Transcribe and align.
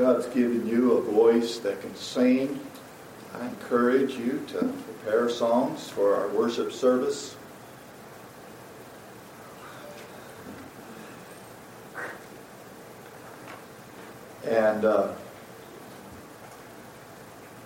God's 0.00 0.24
given 0.28 0.66
you 0.66 0.92
a 0.92 1.02
voice 1.02 1.58
that 1.58 1.78
can 1.82 1.94
sing, 1.94 2.58
I 3.34 3.46
encourage 3.46 4.14
you 4.14 4.42
to 4.48 4.58
prepare 4.58 5.28
songs 5.28 5.90
for 5.90 6.14
our 6.14 6.28
worship 6.28 6.72
service. 6.72 7.36
And 14.48 14.86
uh, 14.86 15.12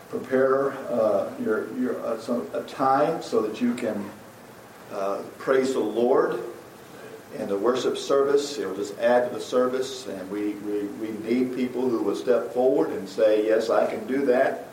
prepare 0.08 0.72
uh, 0.90 1.32
your, 1.40 1.72
your, 1.78 2.04
uh, 2.04 2.18
some, 2.18 2.48
a 2.52 2.62
time 2.64 3.22
so 3.22 3.42
that 3.42 3.60
you 3.60 3.76
can 3.76 4.10
uh, 4.90 5.22
praise 5.38 5.72
the 5.72 5.78
Lord 5.78 6.40
in 7.38 7.48
the 7.48 7.56
worship 7.56 7.96
service. 7.96 8.58
It 8.58 8.66
will 8.66 8.76
just 8.76 8.98
add 8.98 9.28
to 9.28 9.34
the 9.34 9.40
service, 9.40 10.06
and 10.06 10.30
we, 10.30 10.50
we, 10.54 10.84
we 10.84 11.10
need 11.28 11.54
people 11.54 11.88
who 11.88 11.98
will 11.98 12.16
step 12.16 12.52
forward 12.52 12.90
and 12.90 13.08
say, 13.08 13.46
Yes, 13.46 13.70
I 13.70 13.86
can 13.86 14.06
do 14.06 14.24
that. 14.26 14.68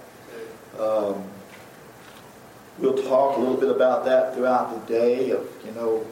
Um, 0.80 1.24
we'll 2.78 3.02
talk 3.04 3.38
a 3.38 3.40
little 3.40 3.58
bit 3.58 3.70
about 3.70 4.06
that 4.06 4.36
throughout 4.36 4.74
the 4.74 4.94
day 4.94 5.32
of, 5.32 5.48
you 5.66 5.72
know, 5.72 6.06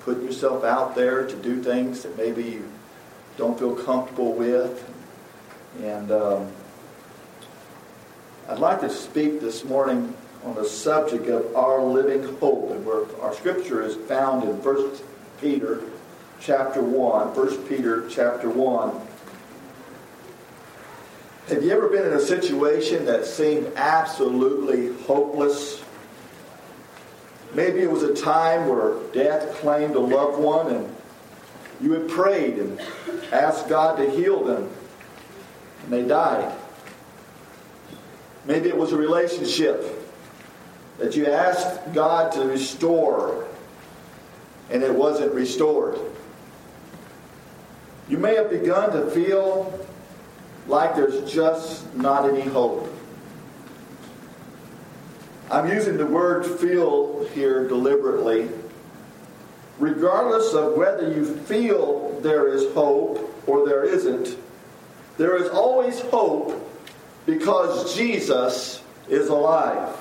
putting 0.00 0.24
yourself 0.24 0.64
out 0.64 0.94
there 0.94 1.26
to 1.26 1.36
do 1.36 1.62
things 1.62 2.02
that 2.02 2.16
maybe 2.16 2.42
you 2.42 2.70
don't 3.36 3.58
feel 3.58 3.74
comfortable 3.74 4.32
with. 4.34 4.90
And 5.82 6.10
um, 6.12 6.52
I'd 8.48 8.58
like 8.58 8.80
to 8.80 8.90
speak 8.90 9.40
this 9.40 9.64
morning 9.64 10.14
on 10.44 10.54
the 10.54 10.64
subject 10.64 11.26
of 11.28 11.56
our 11.56 11.82
living 11.82 12.22
hope. 12.36 12.70
And 12.70 12.84
where 12.84 13.04
our 13.22 13.34
scripture 13.34 13.82
is 13.82 13.96
found 13.96 14.44
in 14.44 14.62
1 14.62 15.00
Peter 15.44 15.82
chapter 16.40 16.80
1. 16.80 17.34
1 17.34 17.68
Peter 17.68 18.08
chapter 18.08 18.48
1. 18.48 18.98
Have 21.48 21.62
you 21.62 21.70
ever 21.70 21.90
been 21.90 22.06
in 22.06 22.14
a 22.14 22.20
situation 22.20 23.04
that 23.04 23.26
seemed 23.26 23.70
absolutely 23.76 24.96
hopeless? 25.04 25.84
Maybe 27.52 27.80
it 27.80 27.90
was 27.90 28.04
a 28.04 28.14
time 28.14 28.70
where 28.70 28.94
death 29.12 29.56
claimed 29.56 29.96
a 29.96 30.00
loved 30.00 30.38
one 30.38 30.74
and 30.76 30.96
you 31.78 31.92
had 31.92 32.08
prayed 32.08 32.58
and 32.58 32.80
asked 33.30 33.68
God 33.68 33.96
to 33.96 34.10
heal 34.10 34.42
them 34.44 34.70
and 35.82 35.92
they 35.92 36.04
died. 36.04 36.56
Maybe 38.46 38.70
it 38.70 38.76
was 38.78 38.92
a 38.92 38.96
relationship 38.96 39.84
that 40.96 41.14
you 41.14 41.26
asked 41.26 41.92
God 41.92 42.32
to 42.32 42.46
restore 42.46 43.46
and 44.70 44.82
it 44.82 44.94
wasn't 44.94 45.32
restored. 45.32 45.98
You 48.08 48.18
may 48.18 48.34
have 48.34 48.50
begun 48.50 48.92
to 48.92 49.10
feel 49.10 49.86
like 50.66 50.94
there's 50.94 51.30
just 51.30 51.94
not 51.94 52.28
any 52.28 52.42
hope. 52.42 52.90
I'm 55.50 55.68
using 55.68 55.96
the 55.96 56.06
word 56.06 56.46
feel 56.46 57.26
here 57.34 57.68
deliberately. 57.68 58.48
Regardless 59.78 60.54
of 60.54 60.74
whether 60.74 61.12
you 61.12 61.24
feel 61.24 62.20
there 62.20 62.48
is 62.48 62.72
hope 62.74 63.42
or 63.46 63.66
there 63.66 63.84
isn't, 63.84 64.36
there 65.16 65.36
is 65.36 65.48
always 65.50 66.00
hope 66.00 66.60
because 67.26 67.94
Jesus 67.94 68.82
is 69.08 69.28
alive. 69.28 69.96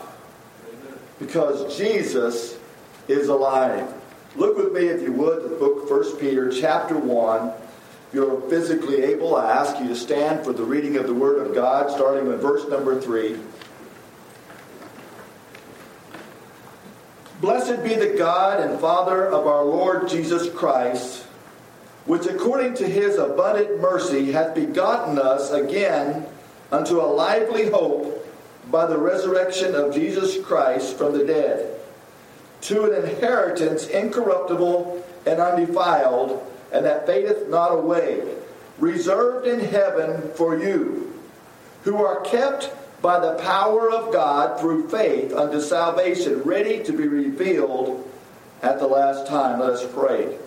Because 1.19 1.77
Jesus 1.77 2.57
is 3.07 3.27
alive. 3.27 3.93
Look 4.35 4.57
with 4.57 4.73
me, 4.73 4.87
if 4.87 5.03
you 5.03 5.13
would, 5.13 5.43
the 5.43 5.55
book 5.55 5.87
1 5.89 6.17
Peter, 6.17 6.49
chapter 6.51 6.97
1. 6.97 7.49
If 7.49 8.13
you're 8.13 8.41
physically 8.49 9.03
able, 9.03 9.35
I 9.35 9.51
ask 9.51 9.79
you 9.79 9.87
to 9.89 9.95
stand 9.95 10.43
for 10.43 10.53
the 10.53 10.63
reading 10.63 10.97
of 10.97 11.05
the 11.05 11.13
Word 11.13 11.45
of 11.45 11.53
God, 11.53 11.91
starting 11.91 12.27
with 12.27 12.41
verse 12.41 12.67
number 12.67 12.99
3. 12.99 13.37
Blessed 17.41 17.83
be 17.83 17.93
the 17.93 18.15
God 18.17 18.59
and 18.59 18.79
Father 18.79 19.27
of 19.27 19.45
our 19.45 19.63
Lord 19.63 20.09
Jesus 20.09 20.49
Christ, 20.49 21.23
which 22.05 22.25
according 22.25 22.73
to 22.75 22.87
his 22.87 23.17
abundant 23.17 23.81
mercy 23.81 24.31
hath 24.31 24.55
begotten 24.55 25.19
us 25.19 25.51
again 25.51 26.25
unto 26.71 26.99
a 26.99 27.05
lively 27.05 27.69
hope 27.69 28.25
by 28.71 28.87
the 28.87 28.97
resurrection 28.97 29.75
of 29.75 29.93
Jesus 29.93 30.43
Christ 30.43 30.97
from 30.97 31.15
the 31.15 31.25
dead, 31.25 31.72
to 32.63 32.91
an 32.91 33.05
inheritance 33.05 33.87
incorruptible 33.87 35.05
and 35.25 35.39
undefiled, 35.39 36.51
and 36.71 36.85
that 36.85 37.05
fadeth 37.05 37.49
not 37.49 37.73
away, 37.73 38.23
reserved 38.79 39.45
in 39.47 39.59
heaven 39.59 40.31
for 40.35 40.57
you, 40.57 41.13
who 41.83 41.97
are 42.03 42.21
kept 42.21 42.71
by 43.01 43.19
the 43.19 43.35
power 43.35 43.91
of 43.91 44.13
God 44.13 44.59
through 44.59 44.87
faith 44.87 45.33
unto 45.33 45.59
salvation, 45.59 46.41
ready 46.43 46.81
to 46.83 46.93
be 46.93 47.07
revealed 47.07 48.09
at 48.61 48.79
the 48.79 48.87
last 48.87 49.27
time. 49.27 49.59
Let 49.59 49.71
us 49.71 49.93
pray. 49.93 50.37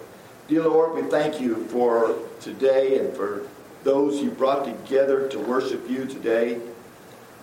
Dear 0.48 0.62
Lord, 0.62 0.94
we 0.94 1.10
thank 1.10 1.38
you 1.38 1.66
for 1.66 2.16
today 2.40 2.98
and 2.98 3.14
for 3.14 3.46
those 3.84 4.22
you 4.22 4.30
brought 4.30 4.64
together 4.64 5.28
to 5.28 5.38
worship 5.38 5.88
you 5.90 6.06
today. 6.06 6.60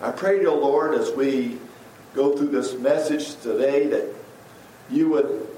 I 0.02 0.10
pray, 0.10 0.40
dear 0.40 0.50
Lord, 0.50 0.94
as 0.94 1.12
we 1.12 1.58
go 2.14 2.36
through 2.36 2.48
this 2.48 2.74
message 2.74 3.36
today, 3.36 3.86
that 3.86 4.23
you 4.90 5.08
would 5.10 5.48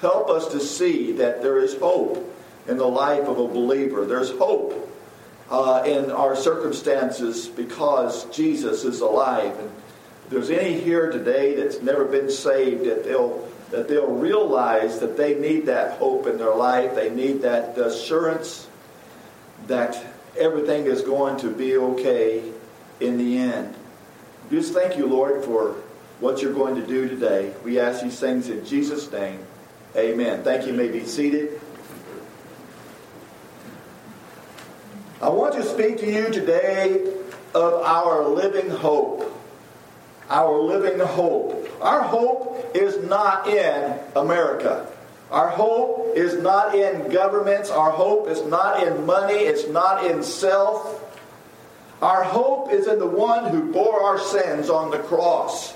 help 0.00 0.28
us 0.28 0.48
to 0.48 0.60
see 0.60 1.12
that 1.12 1.42
there 1.42 1.58
is 1.58 1.76
hope 1.78 2.28
in 2.66 2.76
the 2.76 2.86
life 2.86 3.26
of 3.28 3.38
a 3.38 3.48
believer. 3.48 4.04
There's 4.06 4.30
hope 4.30 4.88
uh, 5.50 5.82
in 5.86 6.10
our 6.10 6.34
circumstances 6.36 7.48
because 7.48 8.24
Jesus 8.26 8.84
is 8.84 9.00
alive. 9.00 9.58
And 9.58 9.70
if 10.24 10.30
there's 10.30 10.50
any 10.50 10.80
here 10.80 11.10
today 11.10 11.54
that's 11.54 11.82
never 11.82 12.04
been 12.04 12.30
saved, 12.30 12.84
that 12.86 13.04
they'll 13.04 13.48
that 13.70 13.88
they'll 13.88 14.06
realize 14.06 15.00
that 15.00 15.16
they 15.16 15.34
need 15.34 15.64
that 15.64 15.98
hope 15.98 16.26
in 16.26 16.36
their 16.36 16.54
life. 16.54 16.94
They 16.94 17.08
need 17.08 17.40
that 17.40 17.76
assurance 17.78 18.68
that 19.66 20.04
everything 20.36 20.84
is 20.84 21.00
going 21.00 21.38
to 21.38 21.50
be 21.50 21.78
okay 21.78 22.52
in 23.00 23.16
the 23.16 23.38
end. 23.38 23.74
Just 24.50 24.74
thank 24.74 24.98
you, 24.98 25.06
Lord, 25.06 25.42
for 25.44 25.76
what 26.22 26.40
you're 26.40 26.54
going 26.54 26.76
to 26.76 26.86
do 26.86 27.08
today. 27.08 27.52
We 27.64 27.80
ask 27.80 28.00
these 28.00 28.18
things 28.18 28.48
in 28.48 28.64
Jesus' 28.64 29.10
name. 29.10 29.40
Amen. 29.96 30.44
Thank 30.44 30.66
you. 30.66 30.72
you 30.72 30.78
may 30.78 30.88
be 30.88 31.04
seated. 31.04 31.60
I 35.20 35.28
want 35.28 35.54
to 35.54 35.64
speak 35.64 35.98
to 35.98 36.06
you 36.06 36.30
today 36.30 37.04
of 37.54 37.74
our 37.82 38.26
living 38.28 38.70
hope. 38.70 39.36
Our 40.30 40.58
living 40.60 41.00
hope. 41.00 41.68
Our 41.82 42.02
hope 42.02 42.70
is 42.74 43.04
not 43.08 43.48
in 43.48 43.98
America. 44.14 44.86
Our 45.32 45.48
hope 45.48 46.16
is 46.16 46.40
not 46.40 46.76
in 46.76 47.10
governments. 47.10 47.68
Our 47.70 47.90
hope 47.90 48.28
is 48.28 48.42
not 48.42 48.86
in 48.86 49.04
money. 49.04 49.34
It's 49.34 49.68
not 49.68 50.06
in 50.06 50.22
self. 50.22 51.00
Our 52.00 52.22
hope 52.22 52.72
is 52.72 52.86
in 52.86 53.00
the 53.00 53.06
one 53.06 53.50
who 53.50 53.72
bore 53.72 54.02
our 54.04 54.20
sins 54.20 54.70
on 54.70 54.92
the 54.92 54.98
cross. 54.98 55.74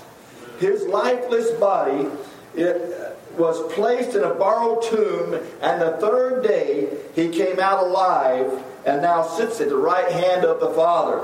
His 0.59 0.85
lifeless 0.85 1.51
body 1.59 2.07
it 2.55 2.75
uh, 2.75 3.11
was 3.37 3.71
placed 3.73 4.15
in 4.15 4.23
a 4.23 4.33
borrowed 4.33 4.81
tomb, 4.83 5.39
and 5.61 5.81
the 5.81 5.97
third 5.99 6.43
day 6.43 6.89
he 7.13 7.29
came 7.29 7.59
out 7.59 7.83
alive 7.83 8.63
and 8.85 9.01
now 9.01 9.21
sits 9.21 9.61
at 9.61 9.69
the 9.69 9.77
right 9.77 10.11
hand 10.11 10.43
of 10.43 10.59
the 10.59 10.69
Father. 10.71 11.21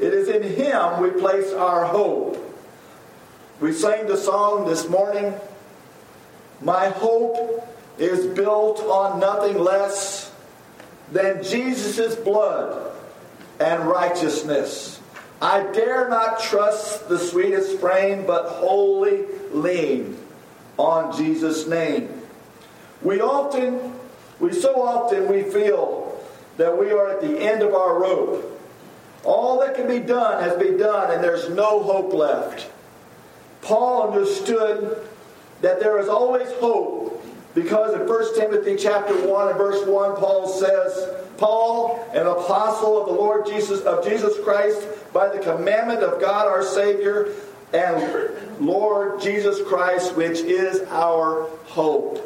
It 0.00 0.12
is 0.12 0.28
in 0.28 0.42
him 0.42 1.00
we 1.00 1.10
place 1.10 1.52
our 1.52 1.84
hope. 1.84 2.42
We 3.60 3.72
sang 3.72 4.06
the 4.06 4.16
song 4.16 4.66
this 4.66 4.88
morning. 4.88 5.34
My 6.60 6.88
hope 6.88 7.66
is 7.98 8.26
built 8.26 8.80
on 8.80 9.20
nothing 9.20 9.58
less 9.58 10.32
than 11.12 11.42
Jesus' 11.42 12.16
blood 12.16 12.92
and 13.60 13.86
righteousness. 13.86 15.00
I 15.40 15.64
dare 15.72 16.08
not 16.08 16.40
trust 16.40 17.08
the 17.08 17.18
sweetest 17.18 17.78
frame, 17.78 18.26
but 18.26 18.46
wholly 18.46 19.26
lean 19.52 20.16
on 20.78 21.16
Jesus' 21.16 21.66
name. 21.66 22.22
We 23.02 23.20
often, 23.20 23.92
we 24.40 24.52
so 24.52 24.82
often 24.82 25.28
we 25.28 25.42
feel 25.42 26.18
that 26.56 26.78
we 26.78 26.90
are 26.90 27.10
at 27.10 27.20
the 27.20 27.38
end 27.38 27.62
of 27.62 27.74
our 27.74 27.98
rope. 28.00 28.52
All 29.24 29.60
that 29.60 29.74
can 29.74 29.86
be 29.88 29.98
done 29.98 30.42
has 30.42 30.56
been 30.56 30.78
done, 30.78 31.12
and 31.12 31.22
there's 31.22 31.50
no 31.50 31.82
hope 31.82 32.12
left. 32.14 32.70
Paul 33.60 34.08
understood 34.08 35.06
that 35.60 35.80
there 35.80 35.98
is 35.98 36.08
always 36.08 36.50
hope 36.52 37.24
because 37.54 37.94
in 37.94 38.06
1 38.06 38.34
Timothy 38.36 38.76
chapter 38.76 39.14
1 39.26 39.48
and 39.48 39.56
verse 39.58 39.84
1, 39.86 40.16
Paul 40.16 40.48
says, 40.48 41.25
Paul, 41.38 42.08
an 42.12 42.26
apostle 42.26 43.00
of 43.00 43.06
the 43.06 43.12
Lord 43.12 43.46
Jesus 43.46 43.80
of 43.82 44.04
Jesus 44.04 44.42
Christ, 44.44 44.86
by 45.12 45.28
the 45.28 45.38
commandment 45.38 46.00
of 46.00 46.20
God 46.20 46.46
our 46.46 46.62
Savior 46.62 47.32
and 47.72 48.30
Lord 48.60 49.20
Jesus 49.20 49.60
Christ, 49.66 50.16
which 50.16 50.38
is 50.40 50.82
our 50.88 51.48
hope. 51.66 52.18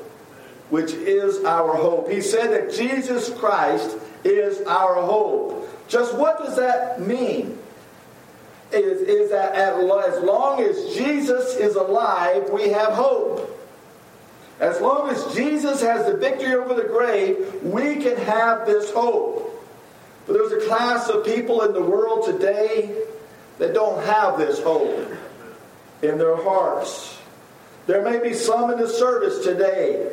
Which 0.70 0.92
is 0.92 1.44
our 1.44 1.74
hope. 1.74 2.08
He 2.10 2.20
said 2.20 2.52
that 2.52 2.74
Jesus 2.74 3.30
Christ 3.30 3.96
is 4.22 4.60
our 4.66 4.94
hope. 4.94 5.68
Just 5.88 6.14
what 6.14 6.38
does 6.38 6.56
that 6.56 7.00
mean? 7.00 7.58
Is, 8.72 9.00
is 9.00 9.30
that 9.30 9.54
as 9.56 10.22
long 10.22 10.62
as 10.62 10.94
Jesus 10.94 11.56
is 11.56 11.74
alive, 11.74 12.50
we 12.50 12.68
have 12.68 12.92
hope. 12.92 13.49
As 14.60 14.78
long 14.80 15.08
as 15.08 15.34
Jesus 15.34 15.80
has 15.80 16.04
the 16.04 16.18
victory 16.18 16.54
over 16.54 16.74
the 16.74 16.86
grave, 16.86 17.62
we 17.62 17.96
can 17.96 18.16
have 18.18 18.66
this 18.66 18.92
hope. 18.92 19.66
But 20.26 20.34
there's 20.34 20.62
a 20.62 20.66
class 20.68 21.08
of 21.08 21.24
people 21.24 21.62
in 21.62 21.72
the 21.72 21.82
world 21.82 22.26
today 22.26 22.94
that 23.58 23.72
don't 23.72 24.04
have 24.04 24.38
this 24.38 24.62
hope 24.62 25.10
in 26.02 26.18
their 26.18 26.36
hearts. 26.36 27.18
There 27.86 28.02
may 28.02 28.18
be 28.22 28.34
some 28.34 28.70
in 28.70 28.78
the 28.78 28.88
service 28.88 29.42
today 29.42 30.12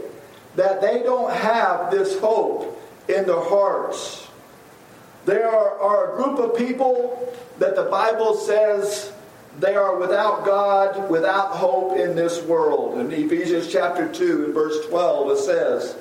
that 0.55 0.81
they 0.81 1.03
don't 1.03 1.31
have 1.31 1.91
this 1.91 2.17
hope 2.19 2.81
in 3.09 3.27
their 3.27 3.43
hearts. 3.43 4.27
There 5.25 5.47
are, 5.49 5.77
are 5.79 6.13
a 6.13 6.23
group 6.23 6.39
of 6.39 6.57
people 6.57 7.33
that 7.59 7.75
the 7.75 7.83
Bible 7.83 8.35
says 8.35 9.11
they 9.59 9.75
are 9.75 9.97
without 9.97 10.45
God, 10.45 11.09
without 11.09 11.49
hope 11.49 11.97
in 11.97 12.15
this 12.15 12.41
world. 12.43 12.99
In 12.99 13.11
Ephesians 13.11 13.71
chapter 13.71 14.11
2 14.11 14.45
and 14.45 14.53
verse 14.53 14.85
12 14.87 15.31
it 15.31 15.37
says, 15.37 15.95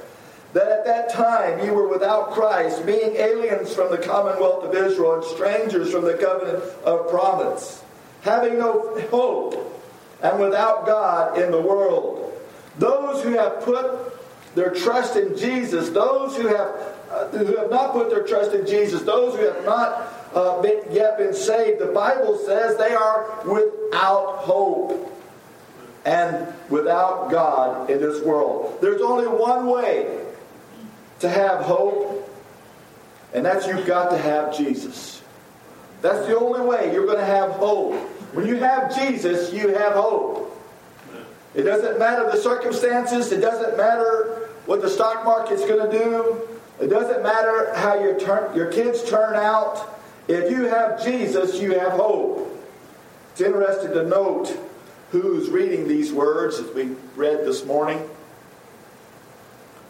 that 0.53 0.71
at 0.71 0.85
that 0.87 1.11
time 1.11 1.65
you 1.65 1.75
were 1.75 1.89
without 1.89 2.31
Christ, 2.31 2.87
being 2.87 3.17
aliens 3.17 3.75
from 3.75 3.91
the 3.91 3.99
commonwealth 3.99 4.65
of 4.65 4.75
Israel 4.75 5.17
and 5.17 5.25
strangers 5.25 5.93
from 5.93 6.05
the 6.05 6.15
covenant 6.15 6.63
of 6.85 7.11
promise, 7.11 7.83
having 8.23 8.59
no 8.59 8.99
hope 9.11 9.83
and 10.23 10.41
without 10.41 10.87
God 10.87 11.39
in 11.39 11.51
the 11.51 11.61
world. 11.61 12.33
Those 12.79 13.23
who 13.23 13.33
have 13.33 13.61
put 13.65 14.55
their 14.55 14.71
trust 14.71 15.17
in 15.17 15.37
Jesus, 15.37 15.91
those 15.91 16.37
who 16.37 16.47
have 16.47 16.95
uh, 17.11 17.29
who 17.29 17.57
have 17.57 17.71
not 17.71 17.93
put 17.93 18.11
their 18.11 18.27
trust 18.27 18.53
in 18.53 18.67
Jesus, 18.67 19.03
those 19.03 19.39
who 19.39 19.45
have 19.45 19.65
not 19.65 20.16
uh, 20.35 20.61
been, 20.63 20.83
yet 20.91 21.19
been 21.19 21.35
saved, 21.35 21.81
the 21.81 21.87
Bible 21.87 22.39
says 22.39 22.77
they 22.77 22.95
are 22.95 23.43
without 23.47 24.39
hope 24.39 25.13
and 26.05 26.53
without 26.71 27.31
God 27.31 27.91
in 27.91 28.01
this 28.01 28.23
world. 28.23 28.79
There's 28.81 29.03
only 29.03 29.27
one 29.27 29.67
way 29.67 30.25
to 31.21 31.29
have 31.29 31.63
hope, 31.63 32.31
and 33.35 33.45
that's 33.45 33.67
you've 33.67 33.87
got 33.87 34.11
to 34.11 34.19
have 34.19 34.57
Jesus. 34.57 35.23
That's 36.03 36.27
the 36.27 36.39
only 36.39 36.61
way 36.61 36.93
you're 36.93 37.07
going 37.07 37.19
to 37.19 37.25
have 37.25 37.53
hope. 37.53 37.95
When 38.35 38.47
you 38.47 38.57
have 38.57 38.95
Jesus, 38.95 39.53
you 39.53 39.69
have 39.69 39.95
hope. 39.95 40.53
It 41.55 41.63
doesn't 41.63 41.99
matter 41.99 42.31
the 42.31 42.37
circumstances, 42.37 43.33
it 43.33 43.41
doesn't 43.41 43.77
matter 43.77 44.51
what 44.67 44.83
the 44.83 44.91
stock 44.91 45.25
market's 45.25 45.65
going 45.65 45.91
to 45.91 45.99
do, 45.99 46.49
it 46.81 46.89
doesn't 46.89 47.23
matter 47.23 47.73
how 47.75 47.99
your, 47.99 48.19
turn, 48.21 48.55
your 48.55 48.71
kids 48.71 49.03
turn 49.09 49.35
out. 49.35 49.96
If 50.29 50.51
you 50.51 50.65
have 50.65 51.05
Jesus, 51.05 51.61
you 51.61 51.79
have 51.79 51.93
hope. 51.93 52.53
It's 53.33 53.41
interesting 53.41 53.93
to 53.93 54.05
note 54.05 54.57
who's 55.13 55.49
reading 55.49 55.87
these 55.87 56.13
words 56.13 56.59
as 56.59 56.73
we 56.75 56.97
read 57.15 57.45
this 57.45 57.65
morning. 57.65 58.09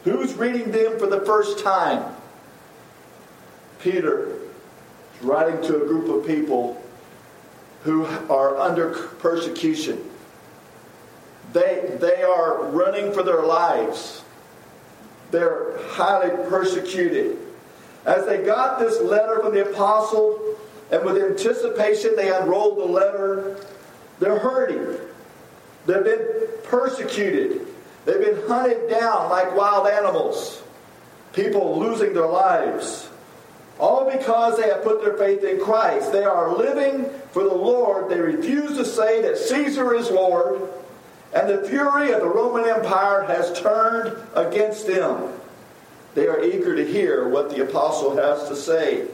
Who's 0.04 0.34
reading 0.34 0.70
them 0.70 0.98
for 0.98 1.06
the 1.06 1.20
first 1.22 1.60
time? 1.60 2.14
Peter 3.80 4.28
is 4.28 5.22
writing 5.22 5.62
to 5.62 5.82
a 5.82 5.86
group 5.86 6.08
of 6.08 6.26
people 6.26 6.82
who 7.82 8.04
are 8.28 8.58
under 8.58 8.90
persecution. 8.90 10.10
They, 11.52 11.96
they 12.00 12.22
are 12.22 12.64
running 12.64 13.12
for 13.12 13.22
their 13.22 13.42
lives. 13.42 14.22
They're 15.30 15.78
highly 15.90 16.30
persecuted. 16.48 17.38
As 18.06 18.24
they 18.24 18.44
got 18.44 18.78
this 18.78 19.00
letter 19.00 19.40
from 19.40 19.52
the 19.52 19.68
apostle, 19.68 20.56
and 20.92 21.04
with 21.04 21.20
anticipation 21.20 22.14
they 22.14 22.32
unrolled 22.32 22.78
the 22.78 22.84
letter, 22.84 23.56
they're 24.20 24.38
hurting. 24.38 24.96
They've 25.86 26.04
been 26.04 26.26
persecuted. 26.62 27.66
They've 28.04 28.20
been 28.20 28.46
hunted 28.46 28.88
down 28.88 29.28
like 29.28 29.56
wild 29.56 29.88
animals, 29.88 30.62
people 31.32 31.78
losing 31.78 32.14
their 32.14 32.28
lives. 32.28 33.08
All 33.80 34.10
because 34.10 34.56
they 34.56 34.68
have 34.68 34.84
put 34.84 35.02
their 35.02 35.18
faith 35.18 35.42
in 35.44 35.60
Christ. 35.60 36.12
They 36.12 36.24
are 36.24 36.56
living 36.56 37.10
for 37.32 37.42
the 37.42 37.54
Lord. 37.54 38.08
They 38.08 38.20
refuse 38.20 38.76
to 38.78 38.84
say 38.84 39.20
that 39.22 39.36
Caesar 39.36 39.94
is 39.94 40.10
Lord. 40.10 40.62
And 41.34 41.48
the 41.48 41.68
fury 41.68 42.12
of 42.12 42.20
the 42.20 42.28
Roman 42.28 42.66
Empire 42.66 43.24
has 43.24 43.60
turned 43.60 44.16
against 44.34 44.86
them. 44.86 45.32
They 46.16 46.28
are 46.28 46.42
eager 46.42 46.74
to 46.74 46.84
hear 46.84 47.28
what 47.28 47.50
the 47.50 47.62
apostle 47.62 48.16
has 48.16 48.48
to 48.48 48.56
say. 48.56 49.06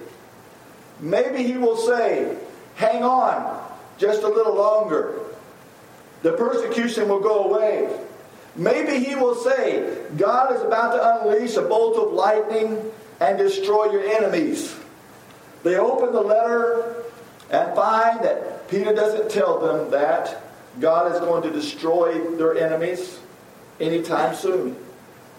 Maybe 1.00 1.42
he 1.42 1.58
will 1.58 1.76
say, 1.76 2.38
Hang 2.76 3.02
on 3.02 3.60
just 3.98 4.22
a 4.22 4.28
little 4.28 4.54
longer. 4.54 5.18
The 6.22 6.32
persecution 6.34 7.08
will 7.08 7.20
go 7.20 7.44
away. 7.44 7.92
Maybe 8.54 9.04
he 9.04 9.16
will 9.16 9.34
say, 9.34 9.98
God 10.16 10.54
is 10.54 10.62
about 10.62 10.92
to 10.92 11.26
unleash 11.26 11.56
a 11.56 11.62
bolt 11.62 11.96
of 11.98 12.12
lightning 12.12 12.78
and 13.20 13.36
destroy 13.36 13.90
your 13.90 14.04
enemies. 14.04 14.74
They 15.64 15.76
open 15.76 16.12
the 16.12 16.20
letter 16.20 17.02
and 17.50 17.74
find 17.74 18.20
that 18.20 18.68
Peter 18.68 18.94
doesn't 18.94 19.28
tell 19.28 19.58
them 19.58 19.90
that 19.90 20.40
God 20.78 21.12
is 21.12 21.18
going 21.18 21.42
to 21.42 21.50
destroy 21.50 22.36
their 22.36 22.56
enemies 22.56 23.18
anytime 23.80 24.36
soon. 24.36 24.76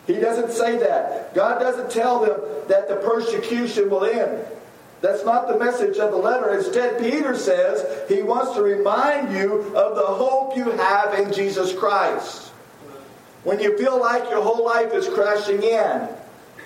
He 0.08 0.16
doesn't 0.16 0.52
say 0.52 0.78
that. 0.78 1.34
God 1.34 1.60
doesn't 1.60 1.92
tell 1.92 2.20
them 2.26 2.40
that 2.68 2.90
the 2.90 2.98
persecution 2.98 3.90
will 3.90 4.06
end. 4.06 4.46
That's 5.02 5.26
not 5.26 5.48
the 5.48 5.58
message 5.58 5.98
of 5.98 6.12
the 6.12 6.18
letter. 6.18 6.56
Instead, 6.56 7.00
Peter 7.00 7.36
says 7.36 8.10
he 8.10 8.22
wants 8.22 8.54
to 8.54 8.62
remind 8.62 9.36
you 9.36 9.76
of 9.76 9.96
the 9.96 10.06
hope 10.06 10.56
you 10.56 10.72
have 10.72 11.14
in 11.20 11.34
Jesus 11.34 11.78
Christ. 11.78 12.50
When 13.44 13.60
you 13.60 13.78
feel 13.78 14.00
like 14.00 14.30
your 14.30 14.42
whole 14.42 14.64
life 14.64 14.94
is 14.94 15.10
crashing 15.10 15.62
in, 15.62 16.08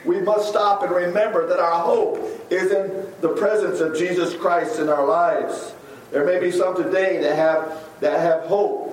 we 0.05 0.21
must 0.21 0.49
stop 0.49 0.83
and 0.83 0.91
remember 0.91 1.47
that 1.47 1.59
our 1.59 1.81
hope 1.83 2.17
is 2.51 2.71
in 2.71 3.07
the 3.21 3.29
presence 3.29 3.79
of 3.79 3.97
Jesus 3.97 4.35
Christ 4.35 4.79
in 4.79 4.87
our 4.87 5.05
lives. 5.05 5.73
There 6.11 6.25
may 6.25 6.39
be 6.39 6.51
some 6.51 6.75
today 6.75 7.19
that 7.21 7.35
have 7.35 7.83
that 7.99 8.19
have 8.19 8.43
hope. 8.43 8.86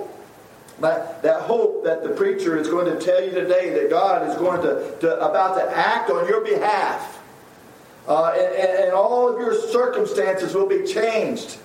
That, 0.81 1.21
that 1.23 1.41
hope 1.43 1.85
that 1.85 2.03
the 2.03 2.09
preacher 2.09 2.57
is 2.57 2.67
going 2.67 2.93
to 2.93 3.03
tell 3.03 3.23
you 3.23 3.31
today 3.31 3.69
that 3.71 3.89
God 3.89 4.29
is 4.29 4.35
going 4.35 4.61
to, 4.61 4.97
to 4.99 5.25
about 5.25 5.55
to 5.55 5.77
act 5.77 6.09
on 6.09 6.27
your 6.27 6.43
behalf. 6.43 7.21
Uh, 8.07 8.31
and, 8.37 8.83
and 8.85 8.93
all 8.93 9.33
of 9.33 9.39
your 9.39 9.55
circumstances 9.69 10.53
will 10.53 10.67
be 10.67 10.83
changed. 10.83 11.57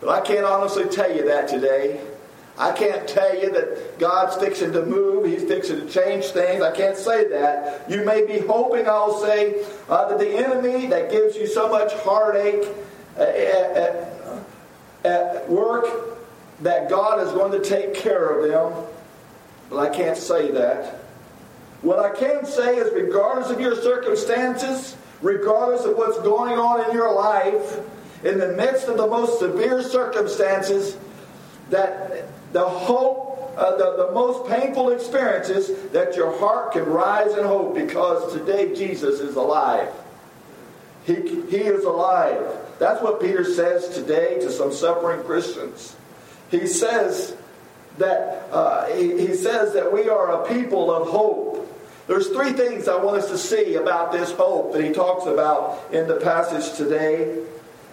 But 0.00 0.10
I 0.10 0.20
can't 0.20 0.44
honestly 0.44 0.84
tell 0.86 1.14
you 1.14 1.26
that 1.26 1.48
today. 1.48 2.00
I 2.58 2.72
can't 2.72 3.06
tell 3.06 3.38
you 3.38 3.52
that 3.52 3.98
God's 3.98 4.36
fixing 4.36 4.72
to 4.72 4.84
move, 4.84 5.26
He's 5.26 5.44
fixing 5.44 5.78
to 5.78 5.86
change 5.86 6.26
things. 6.26 6.62
I 6.62 6.74
can't 6.74 6.96
say 6.96 7.28
that. 7.28 7.88
You 7.90 8.04
may 8.04 8.26
be 8.26 8.38
hoping, 8.38 8.88
I'll 8.88 9.20
say, 9.20 9.64
uh, 9.88 10.08
that 10.08 10.18
the 10.18 10.36
enemy 10.36 10.86
that 10.86 11.10
gives 11.10 11.36
you 11.36 11.46
so 11.46 11.68
much 11.68 11.92
heartache 11.94 12.66
uh, 13.18 13.22
at, 13.22 13.76
at, 13.76 14.44
at 15.04 15.50
work, 15.50 16.15
that 16.60 16.88
God 16.88 17.26
is 17.26 17.32
going 17.32 17.52
to 17.52 17.68
take 17.68 17.94
care 17.94 18.28
of 18.28 18.48
them. 18.48 18.84
But 19.68 19.78
I 19.78 19.94
can't 19.94 20.16
say 20.16 20.50
that. 20.52 21.00
What 21.82 21.98
I 21.98 22.10
can 22.10 22.46
say 22.46 22.76
is, 22.76 22.92
regardless 22.92 23.50
of 23.50 23.60
your 23.60 23.76
circumstances, 23.76 24.96
regardless 25.22 25.84
of 25.84 25.96
what's 25.96 26.18
going 26.20 26.58
on 26.58 26.88
in 26.88 26.96
your 26.96 27.12
life, 27.12 27.80
in 28.24 28.38
the 28.38 28.48
midst 28.54 28.88
of 28.88 28.96
the 28.96 29.06
most 29.06 29.38
severe 29.38 29.82
circumstances, 29.82 30.96
that 31.70 32.24
the 32.52 32.64
hope, 32.64 33.54
uh, 33.56 33.76
the, 33.76 34.06
the 34.06 34.12
most 34.12 34.48
painful 34.48 34.90
experiences, 34.90 35.90
that 35.90 36.16
your 36.16 36.36
heart 36.38 36.72
can 36.72 36.84
rise 36.84 37.36
in 37.36 37.44
hope 37.44 37.74
because 37.74 38.32
today 38.32 38.74
Jesus 38.74 39.20
is 39.20 39.36
alive. 39.36 39.92
He, 41.04 41.14
he 41.14 41.58
is 41.58 41.84
alive. 41.84 42.40
That's 42.78 43.02
what 43.02 43.20
Peter 43.20 43.44
says 43.44 43.90
today 43.90 44.40
to 44.40 44.50
some 44.50 44.72
suffering 44.72 45.22
Christians. 45.24 45.94
He 46.50 46.66
says 46.66 47.36
that 47.98 48.48
uh, 48.52 48.86
he, 48.94 49.18
he 49.18 49.34
says 49.34 49.72
that 49.74 49.92
we 49.92 50.08
are 50.08 50.42
a 50.42 50.48
people 50.48 50.90
of 50.90 51.08
hope. 51.08 51.62
There's 52.06 52.28
three 52.28 52.52
things 52.52 52.86
I 52.86 52.96
want 53.02 53.16
us 53.18 53.28
to 53.30 53.38
see 53.38 53.74
about 53.74 54.12
this 54.12 54.30
hope 54.32 54.72
that 54.72 54.84
he 54.84 54.92
talks 54.92 55.26
about 55.26 55.92
in 55.92 56.06
the 56.06 56.16
passage 56.16 56.76
today. 56.76 57.42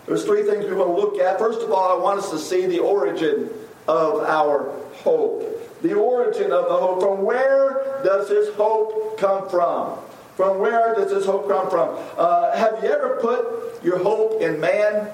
There's 0.06 0.24
three 0.24 0.44
things 0.44 0.66
we 0.66 0.76
want 0.76 0.96
to 0.96 1.02
look 1.02 1.20
at. 1.20 1.40
First 1.40 1.62
of 1.62 1.72
all, 1.72 1.98
I 1.98 2.02
want 2.02 2.20
us 2.20 2.30
to 2.30 2.38
see 2.38 2.68
the 2.68 2.80
origin 2.80 3.50
of 3.88 4.22
our 4.22 4.72
hope. 4.96 5.82
The 5.82 5.94
origin 5.94 6.52
of 6.52 6.66
the 6.66 6.78
hope. 6.78 7.02
From 7.02 7.24
where 7.24 8.02
does 8.04 8.30
this 8.30 8.54
hope 8.56 9.18
come 9.18 9.50
from? 9.50 9.98
From 10.36 10.60
where 10.60 10.94
does 10.96 11.10
this 11.10 11.26
hope 11.26 11.48
come 11.48 11.70
from? 11.70 11.98
Uh, 12.18 12.56
have 12.56 12.84
you 12.84 12.90
ever 12.90 13.18
put 13.22 13.84
your 13.84 13.98
hope 13.98 14.42
in 14.42 14.60
man? 14.60 15.10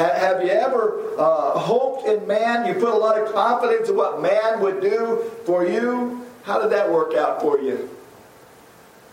Ha- 0.00 0.18
have 0.18 0.42
you 0.42 0.48
ever 0.48 1.12
uh, 1.18 1.58
hoped 1.58 2.08
in 2.08 2.26
man? 2.26 2.66
You 2.66 2.72
put 2.72 2.88
a 2.88 2.96
lot 2.96 3.20
of 3.20 3.34
confidence 3.34 3.90
in 3.90 3.96
what 3.96 4.22
man 4.22 4.60
would 4.60 4.80
do 4.80 5.30
for 5.44 5.66
you? 5.66 6.26
How 6.42 6.58
did 6.58 6.70
that 6.70 6.90
work 6.90 7.14
out 7.14 7.42
for 7.42 7.60
you? 7.60 7.90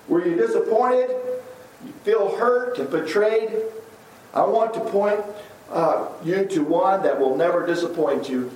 Were 0.08 0.25
you 0.25 0.36
disappointed? 0.38 1.10
You 1.86 1.91
feel 2.06 2.38
hurt 2.38 2.77
and 2.79 2.89
betrayed? 2.89 3.51
I 4.34 4.46
want 4.46 4.74
to 4.75 4.79
point 4.79 5.20
uh, 5.70 6.08
you 6.24 6.46
to 6.46 6.63
one 6.63 7.03
that 7.03 7.20
will 7.20 7.36
never 7.36 7.65
disappoint 7.67 8.29
you, 8.29 8.50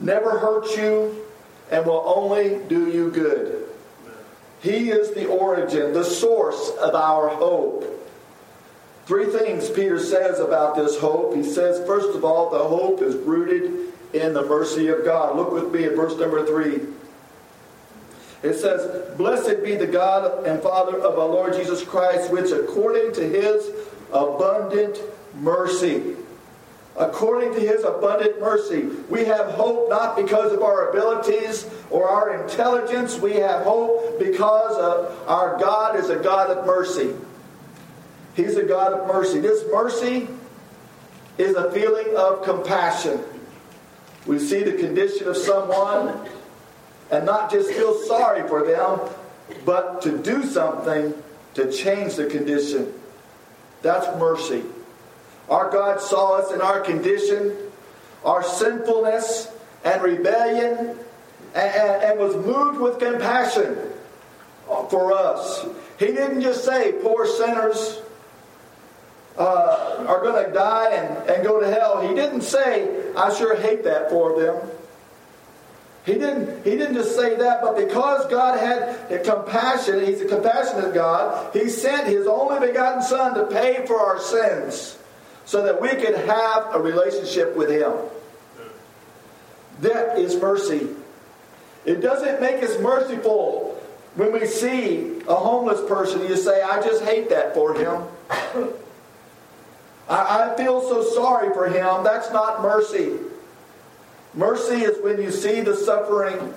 never 0.00 0.38
hurt 0.40 0.76
you, 0.76 1.24
and 1.70 1.86
will 1.86 2.02
only 2.04 2.58
do 2.68 2.90
you 2.90 3.12
good. 3.12 3.68
He 4.60 4.90
is 4.90 5.14
the 5.14 5.26
origin, 5.26 5.92
the 5.92 6.02
source 6.02 6.70
of 6.80 6.96
our 6.96 7.28
hope. 7.28 8.03
Three 9.06 9.26
things 9.26 9.68
Peter 9.68 9.98
says 9.98 10.40
about 10.40 10.76
this 10.76 10.98
hope. 10.98 11.34
He 11.34 11.42
says, 11.42 11.86
first 11.86 12.16
of 12.16 12.24
all, 12.24 12.50
the 12.50 12.64
hope 12.64 13.02
is 13.02 13.14
rooted 13.16 13.92
in 14.14 14.32
the 14.32 14.44
mercy 14.44 14.88
of 14.88 15.04
God. 15.04 15.36
Look 15.36 15.52
with 15.52 15.72
me 15.72 15.84
at 15.84 15.94
verse 15.94 16.16
number 16.18 16.46
three. 16.46 16.86
It 18.42 18.54
says, 18.54 19.16
Blessed 19.16 19.64
be 19.64 19.74
the 19.74 19.86
God 19.86 20.46
and 20.46 20.62
Father 20.62 20.98
of 20.98 21.18
our 21.18 21.26
Lord 21.26 21.54
Jesus 21.54 21.82
Christ, 21.82 22.30
which 22.30 22.50
according 22.50 23.12
to 23.14 23.28
his 23.28 23.70
abundant 24.12 24.98
mercy, 25.34 26.14
according 26.96 27.54
to 27.54 27.60
his 27.60 27.84
abundant 27.84 28.40
mercy, 28.40 28.82
we 29.10 29.24
have 29.24 29.50
hope 29.52 29.88
not 29.88 30.16
because 30.16 30.52
of 30.52 30.62
our 30.62 30.90
abilities 30.90 31.68
or 31.90 32.08
our 32.08 32.42
intelligence. 32.42 33.18
We 33.18 33.34
have 33.36 33.62
hope 33.62 34.18
because 34.18 34.76
of 34.76 35.28
our 35.28 35.58
God 35.58 35.96
is 35.96 36.10
a 36.10 36.16
God 36.16 36.50
of 36.50 36.66
mercy. 36.66 37.14
He's 38.34 38.56
a 38.56 38.64
God 38.64 38.92
of 38.92 39.06
mercy. 39.06 39.40
This 39.40 39.64
mercy 39.70 40.28
is 41.38 41.54
a 41.56 41.70
feeling 41.72 42.16
of 42.16 42.42
compassion. 42.44 43.20
We 44.26 44.38
see 44.38 44.62
the 44.62 44.72
condition 44.72 45.28
of 45.28 45.36
someone 45.36 46.28
and 47.10 47.26
not 47.26 47.50
just 47.50 47.70
feel 47.70 47.94
sorry 48.04 48.46
for 48.48 48.64
them, 48.64 49.00
but 49.64 50.02
to 50.02 50.18
do 50.18 50.44
something 50.44 51.14
to 51.54 51.70
change 51.70 52.16
the 52.16 52.26
condition. 52.26 52.92
That's 53.82 54.06
mercy. 54.18 54.64
Our 55.48 55.70
God 55.70 56.00
saw 56.00 56.38
us 56.38 56.52
in 56.52 56.60
our 56.60 56.80
condition, 56.80 57.54
our 58.24 58.42
sinfulness 58.42 59.48
and 59.84 60.02
rebellion, 60.02 60.98
and, 61.54 62.02
and, 62.02 62.18
was 62.18 62.34
moved 62.34 62.80
with 62.80 62.98
compassion 62.98 63.76
for 64.88 65.12
us. 65.12 65.66
He 65.98 66.06
didn't 66.06 66.40
just 66.40 66.64
say, 66.64 66.92
poor 67.00 67.26
sinners 67.26 68.00
uh, 69.38 70.04
are 70.06 70.20
going 70.20 70.44
to 70.44 70.52
die 70.52 70.90
and, 70.92 71.30
and 71.30 71.44
go 71.44 71.60
to 71.60 71.66
hell. 71.66 72.06
He 72.06 72.14
didn't 72.14 72.42
say, 72.42 73.12
I 73.16 73.34
sure 73.34 73.56
hate 73.56 73.84
that 73.84 74.10
for 74.10 74.40
them. 74.40 74.70
He 76.06 76.14
didn't, 76.14 76.64
he 76.64 76.72
didn't 76.72 76.94
just 76.94 77.16
say 77.16 77.36
that, 77.36 77.62
but 77.62 77.76
because 77.76 78.26
God 78.26 78.58
had 78.58 79.24
compassion, 79.24 80.04
He's 80.04 80.20
a 80.20 80.26
compassionate 80.26 80.92
God, 80.92 81.54
He 81.54 81.70
sent 81.70 82.06
His 82.06 82.26
only 82.26 82.66
begotten 82.66 83.02
Son 83.02 83.34
to 83.34 83.46
pay 83.46 83.86
for 83.86 83.98
our 83.98 84.20
sins 84.20 84.98
so 85.46 85.62
that 85.62 85.80
we 85.80 85.88
could 85.88 86.14
have 86.14 86.74
a 86.74 86.78
relationship 86.78 87.56
with 87.56 87.70
Him. 87.70 87.92
That 89.80 90.18
is 90.18 90.36
mercy. 90.36 90.88
It 91.84 92.00
doesn't 92.00 92.40
make 92.40 92.62
us 92.62 92.78
merciful 92.80 93.80
when 94.14 94.32
we 94.32 94.46
see 94.46 95.20
a 95.28 95.34
homeless 95.34 95.80
person. 95.88 96.22
You 96.22 96.36
say, 96.36 96.62
I 96.62 96.80
just 96.82 97.02
hate 97.04 97.30
that 97.30 97.54
for 97.54 97.74
him. 97.74 98.04
I, 100.08 100.50
I 100.52 100.56
feel 100.56 100.80
so 100.80 101.02
sorry 101.02 101.52
for 101.54 101.66
him. 101.66 102.04
That's 102.04 102.30
not 102.30 102.62
mercy. 102.62 103.18
Mercy 104.34 104.82
is 104.82 105.02
when 105.02 105.20
you 105.20 105.30
see 105.30 105.60
the 105.60 105.76
suffering, 105.76 106.52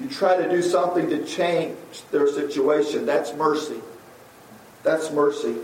you 0.00 0.08
try 0.08 0.36
to 0.36 0.48
do 0.50 0.60
something 0.60 1.08
to 1.08 1.24
change 1.24 1.76
their 2.10 2.26
situation. 2.26 3.06
That's 3.06 3.32
mercy. 3.34 3.80
That's 4.82 5.10
mercy. 5.12 5.56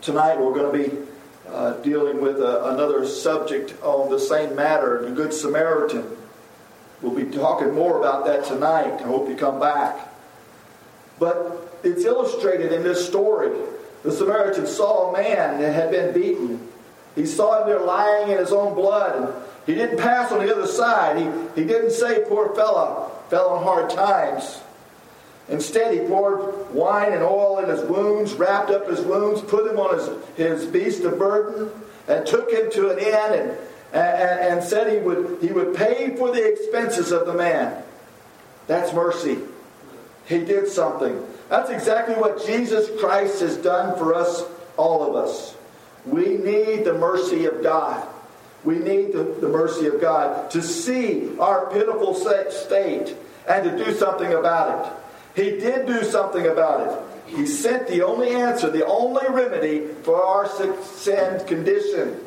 Tonight 0.00 0.38
we're 0.38 0.54
going 0.54 0.72
to 0.72 0.90
be 0.90 0.98
uh, 1.48 1.74
dealing 1.82 2.20
with 2.20 2.40
a, 2.40 2.64
uh, 2.64 2.74
another 2.74 3.04
subject 3.06 3.74
on 3.82 4.08
the 4.08 4.18
same 4.18 4.54
matter, 4.54 5.02
the 5.02 5.10
Good 5.10 5.34
Samaritan. 5.34 6.16
We'll 7.02 7.14
be 7.14 7.24
talking 7.24 7.74
more 7.74 7.98
about 7.98 8.24
that 8.26 8.44
tonight. 8.44 9.00
I 9.00 9.02
hope 9.02 9.28
you 9.28 9.34
come 9.34 9.58
back. 9.58 10.08
But 11.18 11.78
it's 11.82 12.04
illustrated 12.04 12.72
in 12.72 12.82
this 12.82 13.06
story. 13.06 13.50
The 14.02 14.12
Samaritan 14.12 14.66
saw 14.66 15.10
a 15.10 15.12
man 15.12 15.60
that 15.60 15.74
had 15.74 15.90
been 15.90 16.14
beaten 16.14 16.70
he 17.14 17.26
saw 17.26 17.60
him 17.60 17.68
there 17.68 17.80
lying 17.80 18.30
in 18.30 18.38
his 18.38 18.52
own 18.52 18.74
blood, 18.74 19.16
and 19.16 19.34
he 19.66 19.74
didn't 19.74 19.98
pass 19.98 20.30
on 20.32 20.44
the 20.44 20.54
other 20.54 20.66
side. 20.66 21.18
He, 21.18 21.62
he 21.62 21.66
didn't 21.66 21.90
say, 21.90 22.24
Poor 22.28 22.54
fellow, 22.54 23.10
fell 23.28 23.50
on 23.50 23.62
hard 23.62 23.90
times. 23.90 24.60
Instead, 25.48 25.92
he 25.92 26.06
poured 26.06 26.72
wine 26.72 27.12
and 27.12 27.22
oil 27.22 27.58
in 27.58 27.68
his 27.68 27.82
wounds, 27.82 28.34
wrapped 28.34 28.70
up 28.70 28.88
his 28.88 29.00
wounds, 29.00 29.40
put 29.40 29.70
him 29.70 29.78
on 29.78 29.98
his, 29.98 30.08
his 30.36 30.66
beast 30.66 31.02
of 31.02 31.18
burden, 31.18 31.70
and 32.06 32.24
took 32.24 32.50
him 32.50 32.70
to 32.70 32.90
an 32.90 32.98
inn 32.98 33.40
and, 33.40 33.58
and, 33.92 34.40
and 34.40 34.64
said 34.64 34.92
he 34.92 35.00
would, 35.00 35.38
he 35.40 35.48
would 35.48 35.74
pay 35.74 36.14
for 36.16 36.30
the 36.30 36.52
expenses 36.52 37.10
of 37.10 37.26
the 37.26 37.34
man. 37.34 37.82
That's 38.68 38.92
mercy. 38.92 39.38
He 40.26 40.38
did 40.44 40.68
something. 40.68 41.26
That's 41.50 41.68
exactly 41.68 42.14
what 42.14 42.46
Jesus 42.46 42.88
Christ 43.00 43.40
has 43.40 43.56
done 43.56 43.98
for 43.98 44.14
us, 44.14 44.44
all 44.76 45.02
of 45.02 45.16
us. 45.16 45.56
We 46.06 46.38
need 46.38 46.84
the 46.84 46.94
mercy 46.94 47.44
of 47.46 47.60
God. 47.60 48.06
We 48.62 48.76
need 48.78 49.12
the, 49.12 49.24
the 49.24 49.48
mercy 49.48 49.86
of 49.88 50.00
God 50.00 50.50
to 50.52 50.62
see 50.62 51.36
our 51.38 51.68
pitiful 51.70 52.14
state 52.14 53.16
and 53.48 53.64
to 53.64 53.84
do 53.84 53.92
something 53.94 54.32
about 54.32 54.86
it. 54.86 55.42
He 55.42 55.58
did 55.58 55.86
do 55.86 56.04
something 56.04 56.46
about 56.46 56.86
it. 56.86 57.36
He 57.36 57.46
sent 57.46 57.88
the 57.88 58.02
only 58.02 58.30
answer, 58.30 58.70
the 58.70 58.86
only 58.86 59.26
remedy 59.28 59.88
for 60.02 60.22
our 60.22 60.48
sin 60.48 61.46
condition. 61.46 62.20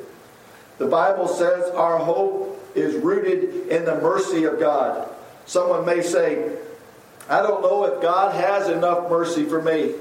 The 0.80 0.88
Bible 0.88 1.30
says 1.30 1.70
our 1.72 1.98
hope 1.98 2.60
is 2.76 2.96
rooted 2.96 3.68
in 3.68 3.86
the 3.86 3.96
mercy 4.02 4.44
of 4.44 4.60
God. 4.60 5.10
Someone 5.46 5.86
may 5.86 6.02
say, 6.02 6.58
I 7.30 7.42
don't 7.42 7.62
know 7.62 7.86
if 7.86 8.02
God 8.02 8.36
has 8.36 8.70
enough 8.70 9.10
mercy 9.10 9.46
for 9.46 9.62
me. 9.62 9.94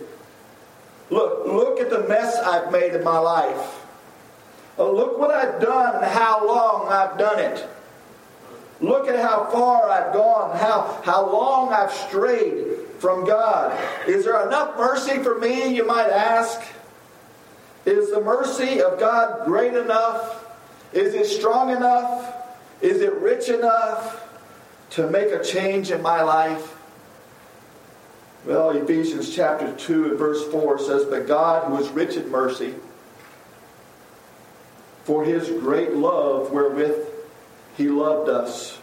Look, 1.11 1.47
look 1.47 1.81
at 1.81 1.91
the 1.91 2.09
mess 2.09 2.37
I've 2.38 2.73
made 2.73 2.95
in 2.95 3.05
my 3.05 3.19
life. 3.19 3.85
Oh, 4.79 4.93
look 4.93 5.19
what 5.19 5.31
I've 5.31 5.61
done 5.61 5.97
and 5.97 6.05
how 6.05 6.47
long 6.47 6.88
I've 6.88 7.19
done 7.19 7.38
it. 7.38 7.69
Look 8.81 9.07
at 9.07 9.19
how 9.19 9.49
far 9.50 9.88
I've 9.88 10.12
gone, 10.12 10.57
how, 10.57 11.00
how 11.05 11.31
long 11.31 11.73
I've 11.73 11.93
strayed 11.93 12.79
from 12.99 13.25
God. 13.25 13.79
Is 14.09 14.25
there 14.25 14.45
enough 14.47 14.76
mercy 14.76 15.23
for 15.23 15.38
me, 15.38 15.75
you 15.75 15.87
might 15.87 16.09
ask? 16.09 16.61
Is 17.85 18.11
the 18.11 18.21
mercy 18.21 18.81
of 18.81 18.99
God 18.99 19.45
great 19.45 19.75
enough? 19.75 20.47
Is 20.93 21.14
it 21.14 21.26
strong 21.26 21.71
enough? 21.71 22.35
Is 22.81 23.00
it 23.00 23.12
rich 23.14 23.49
enough 23.49 24.29
to 24.91 25.09
make 25.09 25.33
a 25.33 25.43
change 25.43 25.91
in 25.91 26.02
my 26.02 26.23
life? 26.23 26.72
Well, 28.45 28.71
Ephesians 28.71 29.35
chapter 29.35 29.73
2 29.73 30.05
and 30.07 30.19
verse 30.19 30.45
4 30.51 30.79
says, 30.81 31.05
But 31.05 31.29
God, 31.29 31.69
who 31.69 31.79
is 31.79 31.89
rich 31.91 32.17
in 32.17 32.29
mercy, 32.29 32.75
for 35.05 35.25
his 35.25 35.49
great 35.49 35.95
love 35.95 36.51
wherewith 36.51 37.07
he 37.77 37.89
loved 37.89 38.29
us. 38.29 38.79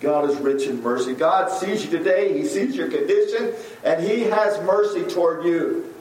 God 0.00 0.30
is 0.30 0.36
rich 0.36 0.66
in 0.66 0.82
mercy. 0.82 1.14
God 1.14 1.50
sees 1.50 1.84
you 1.84 1.90
today, 1.90 2.36
he 2.38 2.46
sees 2.46 2.76
your 2.76 2.88
condition, 2.88 3.54
and 3.84 4.02
he 4.02 4.22
has 4.24 4.62
mercy 4.64 5.02
toward 5.02 5.44
you. 5.44 5.94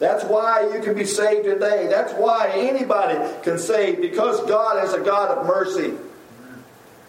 That's 0.00 0.24
why 0.24 0.70
you 0.74 0.80
can 0.80 0.94
be 0.94 1.04
saved 1.04 1.44
today. 1.44 1.86
That's 1.88 2.12
why 2.12 2.52
anybody 2.54 3.18
can 3.42 3.58
save, 3.58 4.00
because 4.00 4.44
God 4.48 4.84
is 4.84 4.92
a 4.92 5.00
God 5.00 5.38
of 5.38 5.46
mercy. 5.46 5.94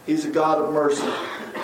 He's 0.05 0.25
a 0.25 0.31
God 0.31 0.59
of 0.59 0.73
mercy. 0.73 1.07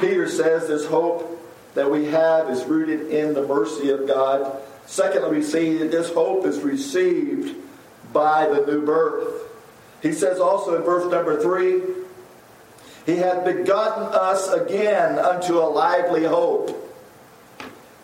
Peter 0.02 0.28
says 0.28 0.68
this 0.68 0.86
hope 0.86 1.35
that 1.76 1.92
we 1.92 2.06
have 2.06 2.50
is 2.50 2.64
rooted 2.66 3.10
in 3.12 3.34
the 3.34 3.46
mercy 3.46 3.90
of 3.90 4.08
God. 4.08 4.60
Secondly, 4.88 5.38
we 5.38 5.44
see 5.44 5.78
that 5.78 5.92
this 5.92 6.12
hope 6.12 6.46
is 6.46 6.60
received 6.62 7.56
by 8.12 8.48
the 8.48 8.66
new 8.66 8.86
birth. 8.86 9.44
He 10.02 10.14
says 10.14 10.40
also 10.40 10.76
in 10.76 10.84
verse 10.84 11.10
number 11.12 11.42
three, 11.42 11.82
He 13.06 13.18
hath 13.18 13.46
begotten 13.46 14.04
us 14.14 14.48
again 14.50 15.20
unto 15.20 15.60
a 15.60 15.68
lively 15.68 16.24
hope. 16.24 16.82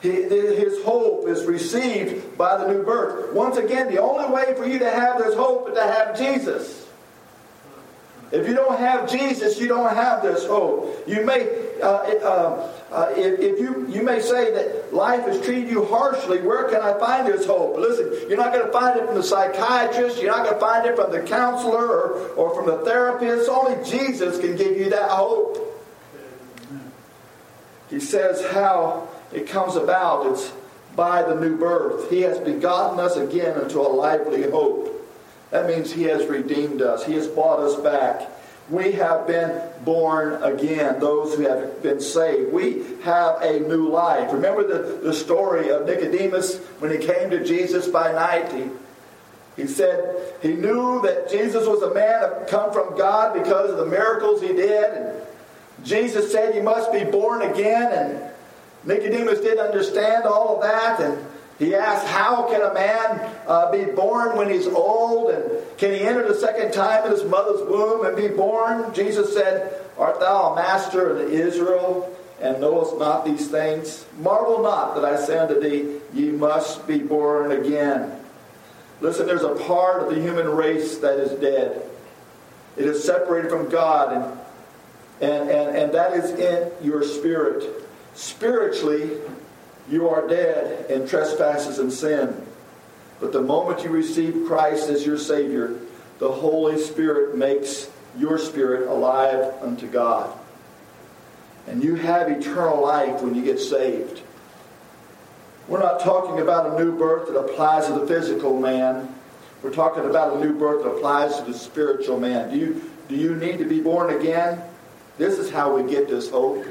His 0.01 0.83
hope 0.83 1.27
is 1.27 1.45
received 1.45 2.37
by 2.37 2.57
the 2.57 2.73
new 2.73 2.83
birth. 2.83 3.33
Once 3.33 3.57
again, 3.57 3.87
the 3.87 4.01
only 4.01 4.33
way 4.33 4.55
for 4.55 4.65
you 4.65 4.79
to 4.79 4.89
have 4.89 5.19
this 5.19 5.35
hope 5.35 5.69
is 5.69 5.75
to 5.75 5.81
have 5.81 6.17
Jesus. 6.17 6.80
If 8.31 8.47
you 8.47 8.53
don't 8.53 8.79
have 8.79 9.11
Jesus, 9.11 9.59
you 9.59 9.67
don't 9.67 9.93
have 9.93 10.23
this 10.23 10.45
hope. 10.45 11.03
You 11.05 11.25
may, 11.25 11.49
uh, 11.83 11.87
uh, 11.87 12.73
uh, 12.89 13.13
if, 13.17 13.39
if, 13.39 13.59
you 13.59 13.87
you 13.89 14.03
may 14.03 14.21
say 14.21 14.53
that 14.53 14.93
life 14.93 15.25
has 15.25 15.41
treated 15.41 15.69
you 15.69 15.83
harshly, 15.85 16.41
where 16.41 16.69
can 16.69 16.81
I 16.81 16.97
find 16.97 17.27
this 17.27 17.45
hope? 17.45 17.77
Listen, 17.77 18.29
you're 18.29 18.37
not 18.37 18.53
going 18.53 18.65
to 18.65 18.71
find 18.71 18.97
it 18.97 19.05
from 19.05 19.15
the 19.15 19.23
psychiatrist. 19.23 20.21
You're 20.21 20.31
not 20.31 20.45
going 20.45 20.53
to 20.53 20.61
find 20.61 20.85
it 20.85 20.95
from 20.95 21.11
the 21.11 21.21
counselor 21.21 21.85
or, 21.85 22.27
or 22.35 22.55
from 22.55 22.67
the 22.67 22.85
therapist. 22.85 23.49
Only 23.49 23.83
Jesus 23.83 24.39
can 24.39 24.55
give 24.55 24.77
you 24.77 24.89
that 24.91 25.09
hope. 25.09 25.57
He 27.89 27.99
says 27.99 28.41
how 28.53 29.09
it 29.33 29.47
comes 29.47 29.75
about. 29.75 30.27
It's 30.27 30.53
by 30.95 31.23
the 31.23 31.35
new 31.35 31.57
birth. 31.57 32.09
He 32.09 32.21
has 32.21 32.39
begotten 32.39 32.99
us 32.99 33.17
again 33.17 33.59
into 33.59 33.79
a 33.79 33.91
lively 33.91 34.49
hope. 34.49 35.00
That 35.51 35.67
means 35.67 35.91
He 35.91 36.03
has 36.03 36.25
redeemed 36.27 36.81
us, 36.81 37.05
He 37.05 37.13
has 37.13 37.27
bought 37.27 37.59
us 37.59 37.79
back. 37.79 38.29
We 38.69 38.93
have 38.93 39.27
been 39.27 39.61
born 39.83 40.41
again, 40.43 40.99
those 41.01 41.35
who 41.35 41.43
have 41.43 41.83
been 41.83 41.99
saved. 41.99 42.53
We 42.53 42.83
have 43.03 43.41
a 43.41 43.59
new 43.59 43.89
life. 43.89 44.31
Remember 44.31 44.65
the, 44.65 44.99
the 45.01 45.13
story 45.13 45.69
of 45.69 45.85
Nicodemus 45.85 46.57
when 46.79 46.89
he 46.89 47.05
came 47.05 47.29
to 47.31 47.43
Jesus 47.43 47.89
by 47.89 48.13
night? 48.13 48.49
He, 48.53 48.69
he 49.61 49.67
said 49.67 50.35
he 50.41 50.53
knew 50.53 51.01
that 51.01 51.29
Jesus 51.29 51.67
was 51.67 51.81
a 51.81 51.93
man 51.93 52.47
come 52.47 52.71
from 52.71 52.97
God 52.97 53.33
because 53.33 53.71
of 53.71 53.77
the 53.77 53.85
miracles 53.85 54.41
he 54.41 54.49
did. 54.49 54.93
And 54.93 55.21
Jesus 55.83 56.31
said, 56.31 56.55
You 56.55 56.63
must 56.63 56.93
be 56.93 57.03
born 57.03 57.41
again. 57.41 57.91
And 57.91 58.31
Nicodemus 58.85 59.41
didn't 59.41 59.65
understand 59.65 60.23
all 60.23 60.55
of 60.55 60.61
that. 60.61 61.01
And 61.01 61.25
he 61.61 61.75
asked, 61.75 62.07
How 62.07 62.49
can 62.49 62.59
a 62.63 62.73
man 62.73 63.35
uh, 63.45 63.71
be 63.71 63.85
born 63.85 64.35
when 64.35 64.49
he's 64.49 64.65
old? 64.65 65.29
And 65.29 65.77
can 65.77 65.93
he 65.93 65.99
enter 65.99 66.27
the 66.27 66.33
second 66.33 66.73
time 66.73 67.05
in 67.05 67.11
his 67.11 67.23
mother's 67.23 67.61
womb 67.69 68.03
and 68.03 68.17
be 68.17 68.29
born? 68.29 68.91
Jesus 68.95 69.31
said, 69.31 69.79
Art 69.95 70.19
thou 70.19 70.53
a 70.53 70.55
master 70.55 71.15
of 71.15 71.31
Israel 71.31 72.17
and 72.41 72.59
knowest 72.59 72.97
not 72.97 73.25
these 73.25 73.47
things? 73.47 74.07
Marvel 74.17 74.63
not 74.63 74.95
that 74.95 75.05
I 75.05 75.23
say 75.23 75.37
unto 75.37 75.59
thee, 75.59 75.99
Ye 76.15 76.31
must 76.31 76.87
be 76.87 76.97
born 76.97 77.51
again. 77.51 78.11
Listen, 78.99 79.27
there's 79.27 79.43
a 79.43 79.53
part 79.53 80.01
of 80.01 80.15
the 80.15 80.19
human 80.19 80.49
race 80.49 80.97
that 80.97 81.19
is 81.19 81.39
dead. 81.39 81.83
It 82.75 82.85
is 82.85 83.03
separated 83.03 83.51
from 83.51 83.69
God, 83.69 84.13
and, 85.21 85.31
and, 85.31 85.49
and, 85.51 85.77
and 85.77 85.93
that 85.93 86.13
is 86.13 86.31
in 86.31 86.71
your 86.83 87.03
spirit. 87.03 87.85
Spiritually, 88.15 89.11
you 89.89 90.09
are 90.09 90.27
dead 90.27 90.89
in 90.89 91.07
trespasses 91.07 91.79
and 91.79 91.91
sin. 91.91 92.45
But 93.19 93.31
the 93.31 93.41
moment 93.41 93.83
you 93.83 93.89
receive 93.89 94.45
Christ 94.47 94.89
as 94.89 95.05
your 95.05 95.17
Savior, 95.17 95.75
the 96.19 96.31
Holy 96.31 96.79
Spirit 96.79 97.37
makes 97.37 97.89
your 98.17 98.37
spirit 98.37 98.87
alive 98.87 99.53
unto 99.61 99.87
God. 99.87 100.37
And 101.67 101.83
you 101.83 101.95
have 101.95 102.29
eternal 102.29 102.81
life 102.81 103.21
when 103.21 103.35
you 103.35 103.43
get 103.43 103.59
saved. 103.59 104.21
We're 105.67 105.79
not 105.79 106.01
talking 106.01 106.39
about 106.41 106.73
a 106.73 106.83
new 106.83 106.97
birth 106.97 107.27
that 107.27 107.37
applies 107.37 107.87
to 107.87 107.93
the 107.93 108.07
physical 108.07 108.59
man. 108.59 109.13
We're 109.61 109.73
talking 109.73 110.05
about 110.05 110.37
a 110.37 110.39
new 110.39 110.57
birth 110.57 110.83
that 110.83 110.89
applies 110.89 111.37
to 111.37 111.45
the 111.45 111.53
spiritual 111.53 112.19
man. 112.19 112.51
Do 112.51 112.57
you, 112.57 112.91
do 113.07 113.15
you 113.15 113.35
need 113.35 113.59
to 113.59 113.65
be 113.65 113.79
born 113.79 114.19
again? 114.19 114.61
This 115.17 115.37
is 115.37 115.51
how 115.51 115.75
we 115.75 115.89
get 115.89 116.09
this 116.09 116.29
hope. 116.29 116.65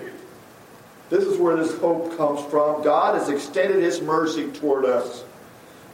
This 1.11 1.25
is 1.25 1.39
where 1.39 1.57
this 1.57 1.77
hope 1.79 2.17
comes 2.17 2.41
from. 2.51 2.83
God 2.83 3.19
has 3.19 3.29
extended 3.29 3.83
His 3.83 4.01
mercy 4.01 4.51
toward 4.53 4.85
us. 4.85 5.23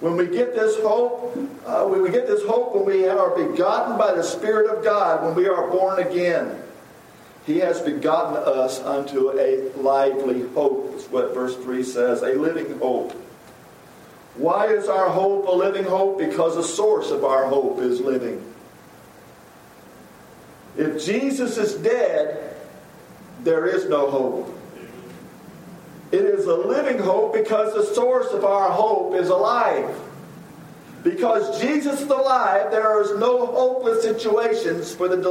When 0.01 0.17
we 0.17 0.27
get 0.27 0.55
this 0.55 0.79
hope, 0.83 1.35
uh, 1.65 1.87
when 1.87 2.03
we 2.03 2.11
get 2.11 2.27
this 2.27 2.45
hope 2.45 2.75
when 2.75 2.85
we 2.85 3.09
are 3.09 3.31
begotten 3.31 3.97
by 3.97 4.13
the 4.13 4.23
Spirit 4.23 4.71
of 4.71 4.85
God, 4.85 5.25
when 5.25 5.35
we 5.35 5.49
are 5.49 5.71
born 5.71 6.01
again, 6.01 6.63
He 7.47 7.59
has 7.61 7.81
begotten 7.81 8.37
us 8.37 8.79
unto 8.81 9.31
a 9.31 9.71
lively 9.79 10.43
hope. 10.51 10.93
That's 10.93 11.11
what 11.11 11.33
verse 11.33 11.57
3 11.57 11.83
says, 11.83 12.23
a 12.23 12.35
living 12.35 12.79
hope. 12.79 13.13
Why 14.35 14.67
is 14.67 14.87
our 14.87 15.09
hope 15.09 15.49
a 15.49 15.53
living 15.53 15.85
hope? 15.85 16.19
Because 16.19 16.57
the 16.57 16.63
source 16.63 17.11
of 17.11 17.25
our 17.25 17.47
hope 17.47 17.81
is 17.81 18.01
living. 18.01 18.45
If 20.77 21.03
Jesus 21.03 21.57
is 21.57 21.75
dead, 21.75 22.55
there 23.45 23.65
is 23.65 23.89
no 23.89 24.11
hope. 24.11 24.53
It 26.13 26.23
is 26.23 26.47
a 26.47 26.55
living 26.55 26.99
hope 26.99 27.33
because 27.33 27.75
the 27.75 27.95
source 27.95 28.33
of 28.33 28.45
our 28.45 28.71
hope 28.71 29.15
is 29.15 29.29
alive. 29.29 30.01
Because 31.03 31.61
Jesus 31.61 32.01
is 32.01 32.09
alive, 32.09 32.71
there 32.71 33.01
is 33.01 33.19
no 33.19 33.47
hopeless 33.47 34.03
situations 34.03 34.95
for 34.95 35.09
the, 35.09 35.23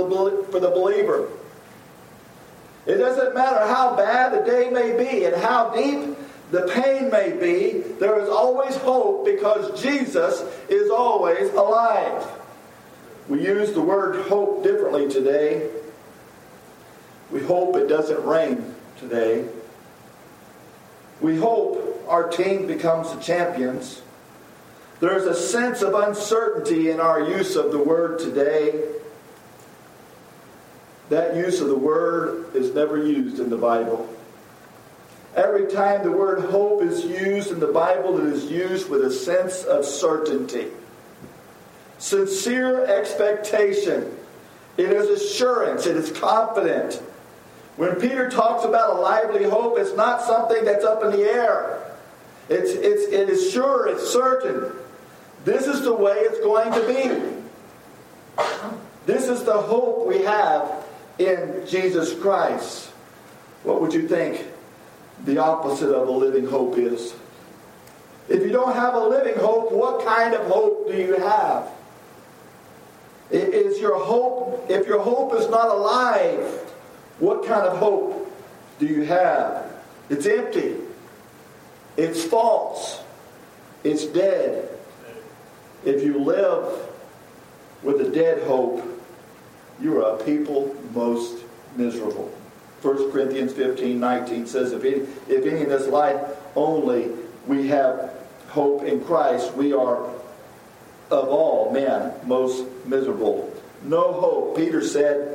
for 0.51 0.59
the 0.59 0.69
believer. 0.69 1.29
It 2.85 2.95
doesn't 2.95 3.33
matter 3.33 3.65
how 3.67 3.95
bad 3.95 4.33
the 4.33 4.49
day 4.49 4.69
may 4.69 4.97
be 4.97 5.25
and 5.25 5.35
how 5.35 5.71
deep 5.71 6.17
the 6.51 6.61
pain 6.73 7.09
may 7.09 7.31
be, 7.31 7.79
there 7.99 8.21
is 8.21 8.29
always 8.29 8.75
hope 8.77 9.25
because 9.25 9.81
Jesus 9.81 10.41
is 10.69 10.91
always 10.91 11.51
alive. 11.53 12.25
We 13.27 13.43
use 13.43 13.73
the 13.73 13.81
word 13.81 14.27
hope 14.27 14.63
differently 14.63 15.09
today. 15.09 15.69
We 17.31 17.41
hope 17.41 17.75
it 17.75 17.87
doesn't 17.87 18.23
rain 18.23 18.75
today. 18.99 19.47
We 21.21 21.37
hope 21.37 22.05
our 22.07 22.29
team 22.29 22.67
becomes 22.67 23.13
the 23.13 23.19
champions. 23.19 24.01
There's 24.99 25.25
a 25.25 25.35
sense 25.35 25.81
of 25.81 25.93
uncertainty 25.93 26.89
in 26.89 26.99
our 26.99 27.19
use 27.19 27.55
of 27.55 27.71
the 27.71 27.79
word 27.79 28.19
today. 28.19 28.83
That 31.09 31.35
use 31.35 31.61
of 31.61 31.67
the 31.67 31.77
word 31.77 32.55
is 32.55 32.73
never 32.73 32.97
used 32.97 33.39
in 33.39 33.49
the 33.49 33.57
Bible. 33.57 34.09
Every 35.35 35.67
time 35.71 36.03
the 36.03 36.11
word 36.11 36.49
hope 36.49 36.81
is 36.81 37.03
used 37.03 37.51
in 37.51 37.59
the 37.59 37.67
Bible, 37.67 38.25
it 38.25 38.33
is 38.33 38.45
used 38.45 38.89
with 38.89 39.03
a 39.03 39.11
sense 39.11 39.63
of 39.63 39.83
certainty. 39.83 40.67
Sincere 41.97 42.85
expectation. 42.85 44.15
It 44.77 44.91
is 44.91 45.09
assurance. 45.21 45.85
It 45.85 45.97
is 45.97 46.11
confident. 46.11 47.01
When 47.77 47.95
Peter 47.99 48.29
talks 48.29 48.63
about 48.63 48.97
a 48.97 49.01
lively 49.01 49.43
hope, 49.43 49.77
it's 49.77 49.95
not 49.95 50.21
something 50.21 50.63
that's 50.63 50.85
up 50.85 51.03
in 51.03 51.11
the 51.11 51.23
air. 51.23 51.81
It's, 52.47 52.71
it's, 52.71 53.11
it 53.11 53.29
is 53.29 53.51
sure, 53.51 53.87
it's 53.87 54.07
certain. 54.07 54.71
This 55.43 55.67
is 55.67 55.81
the 55.81 55.93
way 55.93 56.15
it's 56.19 56.39
going 56.39 56.71
to 56.71 56.87
be. 56.87 58.43
This 59.05 59.27
is 59.27 59.43
the 59.43 59.57
hope 59.57 60.07
we 60.07 60.23
have 60.23 60.85
in 61.19 61.63
Jesus 61.67 62.17
Christ. 62.19 62.87
What 63.63 63.81
would 63.81 63.93
you 63.93 64.07
think 64.07 64.45
the 65.25 65.39
opposite 65.39 65.93
of 65.93 66.07
a 66.07 66.11
living 66.11 66.47
hope 66.47 66.77
is? 66.77 67.13
If 68.27 68.41
you 68.41 68.49
don't 68.49 68.73
have 68.73 68.95
a 68.95 69.05
living 69.07 69.35
hope, 69.37 69.71
what 69.71 70.05
kind 70.05 70.33
of 70.33 70.47
hope 70.47 70.87
do 70.87 70.97
you 70.97 71.17
have? 71.17 71.69
Is 73.31 73.79
your 73.79 74.03
hope, 74.03 74.65
if 74.69 74.87
your 74.87 75.01
hope 75.01 75.33
is 75.33 75.49
not 75.49 75.67
alive, 75.69 76.73
what 77.19 77.45
kind 77.45 77.65
of 77.65 77.77
hope 77.77 78.31
do 78.79 78.85
you 78.85 79.03
have? 79.03 79.71
It's 80.09 80.25
empty. 80.25 80.75
It's 81.97 82.23
false. 82.23 83.01
It's 83.83 84.05
dead. 84.05 84.69
If 85.85 86.03
you 86.03 86.19
live 86.19 86.89
with 87.83 88.01
a 88.01 88.09
dead 88.09 88.43
hope, 88.47 88.83
you 89.79 90.03
are 90.03 90.15
a 90.15 90.23
people 90.23 90.75
most 90.93 91.43
miserable. 91.75 92.33
1 92.81 93.11
Corinthians 93.11 93.53
15 93.53 93.99
19 93.99 94.47
says, 94.47 94.71
If 94.71 94.83
any, 94.83 95.01
if 95.27 95.45
any 95.45 95.61
in 95.61 95.69
this 95.69 95.87
life 95.87 96.19
only 96.55 97.11
we 97.47 97.67
have 97.67 98.11
hope 98.49 98.83
in 98.83 99.03
Christ, 99.03 99.53
we 99.53 99.73
are 99.73 99.97
of 101.11 101.27
all 101.29 101.71
men 101.71 102.13
most 102.25 102.65
miserable. 102.85 103.51
No 103.83 104.13
hope. 104.13 104.55
Peter 104.55 104.81
said, 104.81 105.34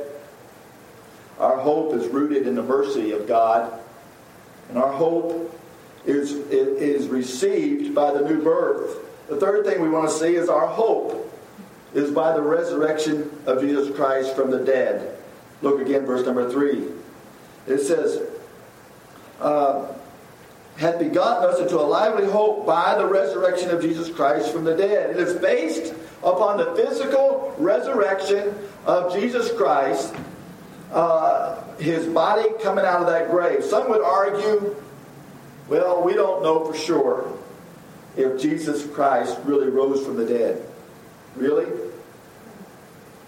our 1.41 1.57
hope 1.57 1.93
is 1.93 2.07
rooted 2.07 2.47
in 2.47 2.55
the 2.55 2.63
mercy 2.63 3.11
of 3.11 3.27
God, 3.27 3.73
and 4.69 4.77
our 4.77 4.91
hope 4.91 5.59
is, 6.05 6.33
is 6.33 7.07
received 7.07 7.95
by 7.95 8.11
the 8.11 8.21
new 8.21 8.41
birth. 8.41 8.97
The 9.27 9.37
third 9.37 9.65
thing 9.65 9.81
we 9.81 9.89
want 9.89 10.09
to 10.09 10.15
see 10.15 10.35
is 10.35 10.49
our 10.49 10.67
hope 10.67 11.27
is 11.93 12.11
by 12.11 12.33
the 12.33 12.41
resurrection 12.41 13.29
of 13.45 13.59
Jesus 13.59 13.93
Christ 13.95 14.35
from 14.35 14.51
the 14.51 14.59
dead. 14.59 15.17
Look 15.61 15.81
again, 15.81 16.05
verse 16.05 16.25
number 16.25 16.49
three. 16.49 16.87
It 17.67 17.79
says, 17.79 18.21
uh, 19.39 19.87
hath 20.77 20.99
begotten 20.99 21.49
us 21.49 21.59
into 21.59 21.75
a 21.75 21.81
lively 21.81 22.25
hope 22.25 22.65
by 22.65 22.95
the 22.97 23.05
resurrection 23.05 23.69
of 23.69 23.81
Jesus 23.81 24.09
Christ 24.09 24.53
from 24.53 24.63
the 24.63 24.75
dead. 24.75 25.11
It 25.11 25.17
is 25.17 25.39
based 25.39 25.93
upon 26.23 26.57
the 26.57 26.73
physical 26.75 27.53
resurrection 27.57 28.55
of 28.85 29.13
Jesus 29.13 29.51
Christ 29.53 30.15
uh, 30.91 31.63
his 31.77 32.05
body 32.07 32.49
coming 32.61 32.85
out 32.85 33.01
of 33.01 33.07
that 33.07 33.31
grave. 33.31 33.63
Some 33.63 33.89
would 33.89 34.01
argue, 34.01 34.75
well, 35.67 36.03
we 36.03 36.13
don't 36.13 36.43
know 36.43 36.71
for 36.71 36.77
sure 36.77 37.37
if 38.17 38.41
Jesus 38.41 38.85
Christ 38.87 39.37
really 39.45 39.69
rose 39.69 40.05
from 40.05 40.17
the 40.17 40.25
dead. 40.25 40.65
Really? 41.35 41.67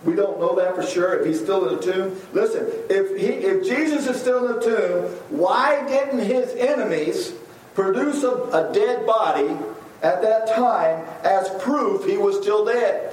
We 0.03 0.15
don't 0.15 0.39
know 0.39 0.55
that 0.57 0.75
for 0.75 0.83
sure. 0.83 1.19
If 1.19 1.25
he's 1.25 1.39
still 1.39 1.69
in 1.69 1.75
the 1.77 1.81
tomb, 1.81 2.19
listen. 2.33 2.67
If 2.89 3.17
he, 3.17 3.27
if 3.27 3.65
Jesus 3.65 4.07
is 4.07 4.19
still 4.19 4.45
in 4.45 4.55
the 4.55 4.61
tomb, 4.61 5.05
why 5.29 5.87
didn't 5.87 6.19
his 6.19 6.49
enemies 6.55 7.33
produce 7.73 8.23
a, 8.23 8.33
a 8.33 8.73
dead 8.73 9.05
body 9.05 9.57
at 10.01 10.21
that 10.21 10.53
time 10.53 11.05
as 11.23 11.49
proof 11.61 12.05
he 12.05 12.17
was 12.17 12.41
still 12.41 12.65
dead? 12.65 13.12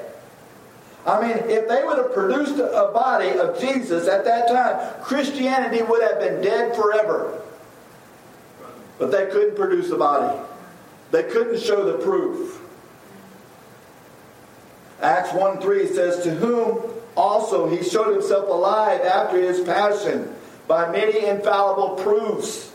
I 1.06 1.20
mean, 1.20 1.36
if 1.50 1.68
they 1.68 1.82
would 1.82 1.98
have 1.98 2.12
produced 2.12 2.58
a 2.58 2.90
body 2.92 3.30
of 3.30 3.58
Jesus 3.58 4.06
at 4.06 4.24
that 4.24 4.48
time, 4.48 5.02
Christianity 5.02 5.82
would 5.82 6.02
have 6.02 6.20
been 6.20 6.42
dead 6.42 6.76
forever. 6.76 7.40
But 8.98 9.10
they 9.10 9.26
couldn't 9.26 9.56
produce 9.56 9.90
a 9.90 9.96
body. 9.96 10.38
They 11.10 11.22
couldn't 11.22 11.60
show 11.60 11.84
the 11.84 12.04
proof. 12.04 12.60
Acts 15.00 15.32
1 15.32 15.60
3 15.60 15.86
says, 15.86 16.22
To 16.24 16.34
whom 16.34 16.82
also 17.16 17.68
he 17.68 17.82
showed 17.82 18.12
himself 18.12 18.48
alive 18.48 19.00
after 19.00 19.40
his 19.40 19.60
passion 19.60 20.34
by 20.68 20.90
many 20.92 21.26
infallible 21.26 21.96
proofs, 21.96 22.72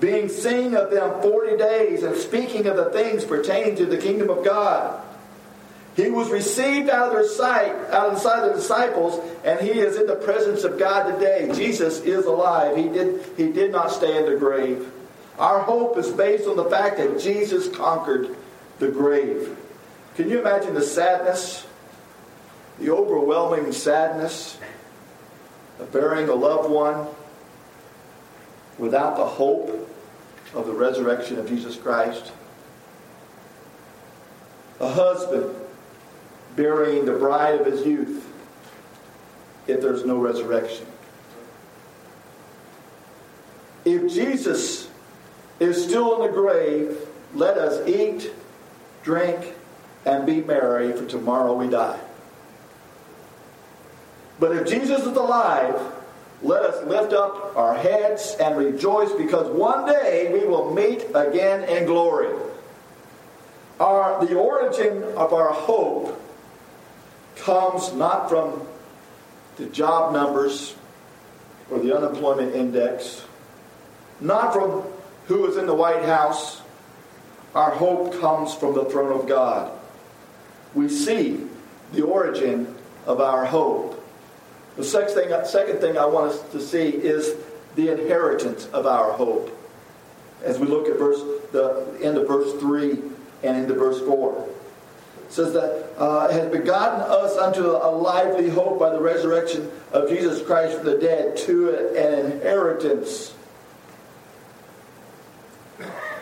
being 0.00 0.28
seen 0.28 0.74
of 0.74 0.90
them 0.90 1.20
forty 1.20 1.56
days 1.56 2.02
and 2.02 2.16
speaking 2.16 2.66
of 2.66 2.76
the 2.76 2.86
things 2.86 3.24
pertaining 3.24 3.76
to 3.76 3.86
the 3.86 3.98
kingdom 3.98 4.30
of 4.30 4.44
God. 4.44 5.00
He 5.94 6.08
was 6.08 6.30
received 6.30 6.88
out 6.88 7.08
of 7.08 7.12
their 7.12 7.28
sight, 7.28 7.74
out 7.90 8.08
of 8.08 8.14
the 8.14 8.20
sight 8.20 8.44
of 8.44 8.50
the 8.50 8.54
disciples, 8.54 9.20
and 9.44 9.60
he 9.60 9.78
is 9.78 9.98
in 9.98 10.06
the 10.06 10.16
presence 10.16 10.64
of 10.64 10.78
God 10.78 11.12
today. 11.12 11.50
Jesus 11.54 12.00
is 12.00 12.24
alive. 12.24 12.76
He 12.76 12.88
did, 12.88 13.22
he 13.36 13.52
did 13.52 13.72
not 13.72 13.90
stay 13.90 14.16
in 14.16 14.32
the 14.32 14.38
grave. 14.38 14.90
Our 15.38 15.60
hope 15.60 15.98
is 15.98 16.10
based 16.10 16.48
on 16.48 16.56
the 16.56 16.64
fact 16.64 16.96
that 16.96 17.20
Jesus 17.20 17.68
conquered 17.68 18.34
the 18.78 18.88
grave. 18.88 19.56
Can 20.14 20.30
you 20.30 20.40
imagine 20.40 20.74
the 20.74 20.82
sadness, 20.82 21.66
the 22.78 22.90
overwhelming 22.90 23.72
sadness 23.72 24.58
of 25.78 25.92
burying 25.92 26.28
a 26.28 26.34
loved 26.34 26.70
one 26.70 27.06
without 28.78 29.16
the 29.16 29.26
hope 29.26 29.90
of 30.54 30.66
the 30.66 30.72
resurrection 30.72 31.38
of 31.38 31.48
Jesus 31.48 31.76
Christ? 31.76 32.32
A 34.80 34.88
husband 34.88 35.54
burying 36.56 37.04
the 37.04 37.12
bride 37.12 37.60
of 37.60 37.66
his 37.66 37.86
youth 37.86 38.28
if 39.66 39.80
there's 39.80 40.04
no 40.04 40.18
resurrection. 40.18 40.86
If 43.84 44.12
Jesus 44.12 44.88
is 45.60 45.82
still 45.82 46.16
in 46.16 46.30
the 46.30 46.32
grave, 46.32 46.96
let 47.34 47.58
us 47.58 47.86
eat, 47.88 48.32
drink, 49.02 49.54
and 50.04 50.26
be 50.26 50.40
merry, 50.40 50.92
for 50.92 51.06
tomorrow 51.06 51.54
we 51.54 51.68
die. 51.68 51.98
But 54.38 54.56
if 54.56 54.68
Jesus 54.68 55.02
is 55.02 55.16
alive, 55.16 55.80
let 56.42 56.62
us 56.62 56.84
lift 56.86 57.12
up 57.12 57.56
our 57.56 57.74
heads 57.74 58.36
and 58.40 58.56
rejoice 58.56 59.12
because 59.12 59.46
one 59.48 59.86
day 59.86 60.30
we 60.32 60.44
will 60.44 60.74
meet 60.74 61.06
again 61.14 61.62
in 61.68 61.86
glory. 61.86 62.36
Our, 63.78 64.24
the 64.24 64.36
origin 64.36 65.04
of 65.16 65.32
our 65.32 65.52
hope 65.52 66.20
comes 67.42 67.92
not 67.94 68.28
from 68.28 68.66
the 69.56 69.66
job 69.66 70.12
numbers 70.12 70.74
or 71.70 71.78
the 71.78 71.96
unemployment 71.96 72.54
index, 72.54 73.24
not 74.20 74.52
from 74.52 74.84
who 75.26 75.46
is 75.46 75.56
in 75.56 75.66
the 75.66 75.74
White 75.74 76.04
House. 76.04 76.60
Our 77.54 77.70
hope 77.70 78.18
comes 78.20 78.54
from 78.54 78.74
the 78.74 78.84
throne 78.86 79.18
of 79.18 79.28
God. 79.28 79.70
We 80.74 80.88
see 80.88 81.46
the 81.92 82.02
origin 82.02 82.74
of 83.06 83.20
our 83.20 83.44
hope. 83.44 83.98
The 84.76 84.84
second 84.84 85.14
thing, 85.14 85.98
I 85.98 86.06
want 86.06 86.32
us 86.32 86.52
to 86.52 86.60
see 86.60 86.88
is 86.88 87.34
the 87.74 87.92
inheritance 87.92 88.66
of 88.72 88.86
our 88.86 89.12
hope. 89.12 89.50
As 90.42 90.58
we 90.58 90.66
look 90.66 90.88
at 90.88 90.98
verse 90.98 91.20
the 91.52 91.86
end 92.02 92.16
of 92.16 92.26
verse 92.26 92.58
3 92.58 92.98
and 93.42 93.56
into 93.58 93.74
verse 93.74 94.00
4 94.00 94.48
says 95.32 95.54
that 95.54 95.88
uh, 95.96 96.30
has 96.30 96.50
begotten 96.52 97.00
us 97.00 97.38
unto 97.38 97.70
a 97.70 97.90
lively 97.90 98.50
hope 98.50 98.78
by 98.78 98.90
the 98.90 99.00
resurrection 99.00 99.70
of 99.90 100.06
Jesus 100.10 100.46
Christ 100.46 100.76
from 100.76 100.84
the 100.84 100.98
dead 100.98 101.38
to 101.38 101.70
an 101.96 102.32
inheritance. 102.32 103.34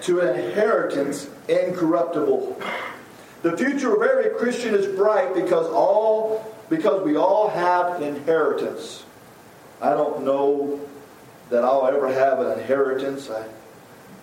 To 0.02 0.20
an 0.20 0.38
inheritance 0.38 1.28
incorruptible. 1.48 2.62
The 3.42 3.56
future 3.56 3.96
of 3.96 4.02
every 4.02 4.38
Christian 4.38 4.74
is 4.74 4.86
bright 4.94 5.34
because 5.34 5.66
all 5.66 6.54
because 6.68 7.02
we 7.04 7.16
all 7.16 7.48
have 7.48 8.00
an 8.00 8.04
inheritance. 8.04 9.04
I 9.82 9.90
don't 9.90 10.24
know 10.24 10.80
that 11.48 11.64
I'll 11.64 11.84
ever 11.84 12.12
have 12.12 12.38
an 12.38 12.60
inheritance. 12.60 13.28
I, 13.28 13.44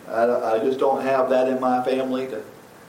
I, 0.10 0.54
I 0.54 0.60
just 0.60 0.80
don't 0.80 1.02
have 1.02 1.30
that 1.32 1.50
in 1.50 1.60
my 1.60 1.84
family 1.84 2.28
to, 2.28 2.42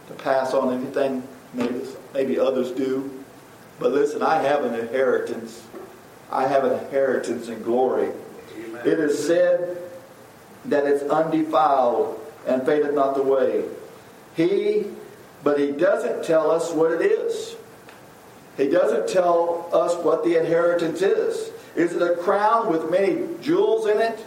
to 0.07 0.15
pass 0.15 0.55
on 0.55 0.73
anything 0.73 1.27
Maybe, 1.55 1.81
maybe 2.13 2.39
others 2.39 2.71
do. 2.73 3.11
But 3.79 3.93
listen, 3.93 4.23
I 4.23 4.43
have 4.43 4.65
an 4.65 4.75
inheritance. 4.75 5.63
I 6.31 6.47
have 6.47 6.65
an 6.65 6.79
inheritance 6.85 7.49
in 7.49 7.63
glory. 7.63 8.11
Amen. 8.57 8.87
It 8.87 8.99
is 8.99 9.27
said 9.27 9.79
that 10.67 10.87
it's 10.87 11.03
undefiled 11.05 12.21
and 12.47 12.65
fadeth 12.65 12.95
not 12.95 13.17
away. 13.19 13.65
He, 14.35 14.87
but 15.43 15.59
he 15.59 15.73
doesn't 15.73 16.25
tell 16.25 16.51
us 16.51 16.73
what 16.73 16.93
it 16.93 17.03
is. 17.03 17.57
He 18.57 18.69
doesn't 18.69 19.09
tell 19.09 19.71
us 19.73 19.95
what 20.05 20.25
the 20.25 20.37
inheritance 20.37 21.01
is. 21.01 21.51
Is 21.77 21.95
it 21.95 22.03
a 22.03 22.17
crown 22.17 22.71
with 22.73 22.91
many 22.91 23.27
jewels 23.41 23.87
in 23.87 24.01
it? 24.01 24.25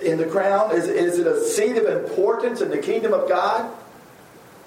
In 0.00 0.16
the 0.16 0.26
crown? 0.26 0.70
Is, 0.72 0.86
is 0.86 1.18
it 1.18 1.26
a 1.26 1.42
seat 1.42 1.76
of 1.76 1.86
importance 1.86 2.60
in 2.60 2.70
the 2.70 2.78
kingdom 2.78 3.12
of 3.12 3.28
God? 3.28 3.70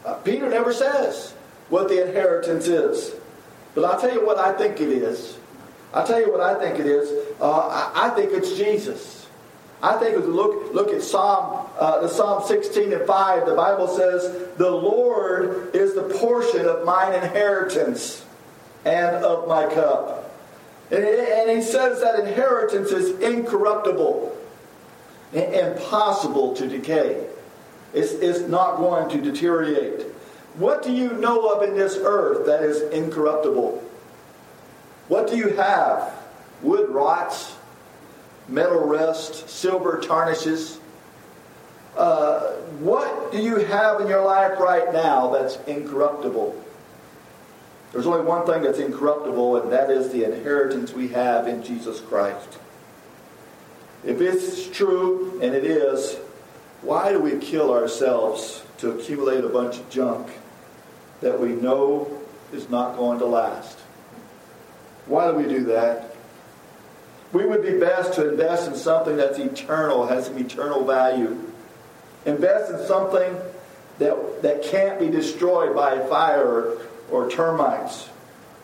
Uh, 0.06 0.14
Peter 0.16 0.48
never 0.48 0.72
says 0.72 1.34
what 1.70 1.90
the 1.90 2.08
inheritance 2.08 2.68
is. 2.68 3.16
But 3.74 3.86
I'll 3.86 4.00
tell 4.00 4.14
you 4.14 4.26
what 4.26 4.38
I 4.38 4.54
think 4.54 4.80
it 4.80 4.90
is. 4.90 5.38
I'll 5.94 6.06
tell 6.06 6.20
you 6.20 6.32
what 6.32 6.42
I 6.42 6.60
think 6.60 6.80
it 6.80 6.86
is. 6.86 7.10
Uh, 7.42 7.52
I, 7.52 8.08
I, 8.08 8.10
think 8.12 8.32
it's 8.32 8.56
Jesus. 8.56 9.28
I 9.82 9.98
think 9.98 10.16
if 10.18 10.26
you 10.26 10.32
look, 10.32 10.74
look 10.74 10.90
at 10.90 11.02
Psalm, 11.02 11.68
uh, 11.80 12.02
the 12.02 12.08
Psalm 12.08 12.46
16 12.46 12.94
and 12.94 13.08
5, 13.08 13.46
the 13.46 13.56
Bible 13.56 13.88
says, 13.88 14.50
The 14.58 14.70
Lord 14.70 15.76
is 15.76 15.96
the 15.96 16.04
portion 16.04 16.66
of 16.66 16.86
mine 16.86 17.14
inheritance 17.14 18.26
and 18.84 19.16
of 19.18 19.48
my 19.48 19.74
cup. 19.74 20.32
And, 20.92 21.04
and 21.04 21.50
he 21.50 21.62
says 21.62 22.02
that 22.02 22.20
inheritance 22.20 22.92
is 22.92 23.20
incorruptible, 23.20 24.38
impossible 25.34 26.56
to 26.56 26.68
decay. 26.68 27.28
It's, 27.96 28.42
not 28.42 28.78
going 28.78 29.10
to 29.10 29.22
deteriorate. 29.22 30.02
What 30.56 30.84
do 30.84 30.92
you 30.92 31.14
know 31.14 31.50
of 31.50 31.64
in 31.64 31.76
this 31.76 31.98
earth 31.98 32.46
that 32.46 32.62
is 32.62 32.82
incorruptible? 32.92 33.82
What 35.08 35.30
do 35.30 35.38
you 35.38 35.50
have? 35.50 36.14
Wood 36.62 36.90
rots, 36.90 37.56
metal 38.48 38.86
rusts, 38.86 39.52
silver 39.52 40.00
tarnishes. 40.00 40.80
Uh, 41.98 42.52
what 42.80 43.32
do 43.32 43.42
you 43.42 43.58
have 43.58 44.02
in 44.02 44.08
your 44.08 44.26
life 44.26 44.60
right 44.60 44.92
now 44.92 45.32
that's 45.32 45.58
incorruptible? 45.68 46.62
There's 47.94 48.08
only 48.08 48.26
one 48.26 48.46
thing 48.46 48.62
that's 48.62 48.80
incorruptible, 48.80 49.62
and 49.62 49.72
that 49.72 49.90
is 49.90 50.12
the 50.12 50.26
inheritance 50.26 50.92
we 50.92 51.08
have 51.10 51.48
in 51.48 51.64
Jesus 51.64 52.02
Christ. 52.02 52.58
If 54.04 54.20
it's 54.20 54.68
true, 54.68 55.40
and 55.42 55.56
it 55.56 55.64
is, 55.64 56.18
why 56.82 57.12
do 57.12 57.20
we 57.20 57.38
kill 57.38 57.74
ourselves 57.74 58.64
to 58.78 58.92
accumulate 58.92 59.44
a 59.44 59.50
bunch 59.50 59.78
of 59.78 59.90
junk 59.90 60.30
that 61.22 61.40
we 61.40 61.50
know 61.50 62.22
is 62.54 62.70
not 62.70 62.98
going 62.98 63.20
to 63.20 63.26
last? 63.26 63.80
Why 65.08 65.30
do 65.30 65.38
we 65.38 65.44
do 65.44 65.64
that? 65.66 66.16
We 67.34 67.46
would 67.46 67.64
be 67.64 67.78
best 67.80 68.14
to 68.14 68.30
invest 68.30 68.68
in 68.68 68.76
something 68.76 69.18
that's 69.18 69.38
eternal, 69.38 70.08
has 70.08 70.28
some 70.28 70.38
eternal 70.38 70.86
value. 70.86 71.38
Invest 72.26 72.72
in 72.72 72.86
something 72.88 73.36
that, 74.00 74.42
that 74.42 74.64
can't 74.64 75.00
be 75.00 75.10
destroyed 75.10 75.76
by 75.76 76.00
fire 76.08 76.46
or, 76.46 76.82
or 77.12 77.30
termites. 77.30 78.10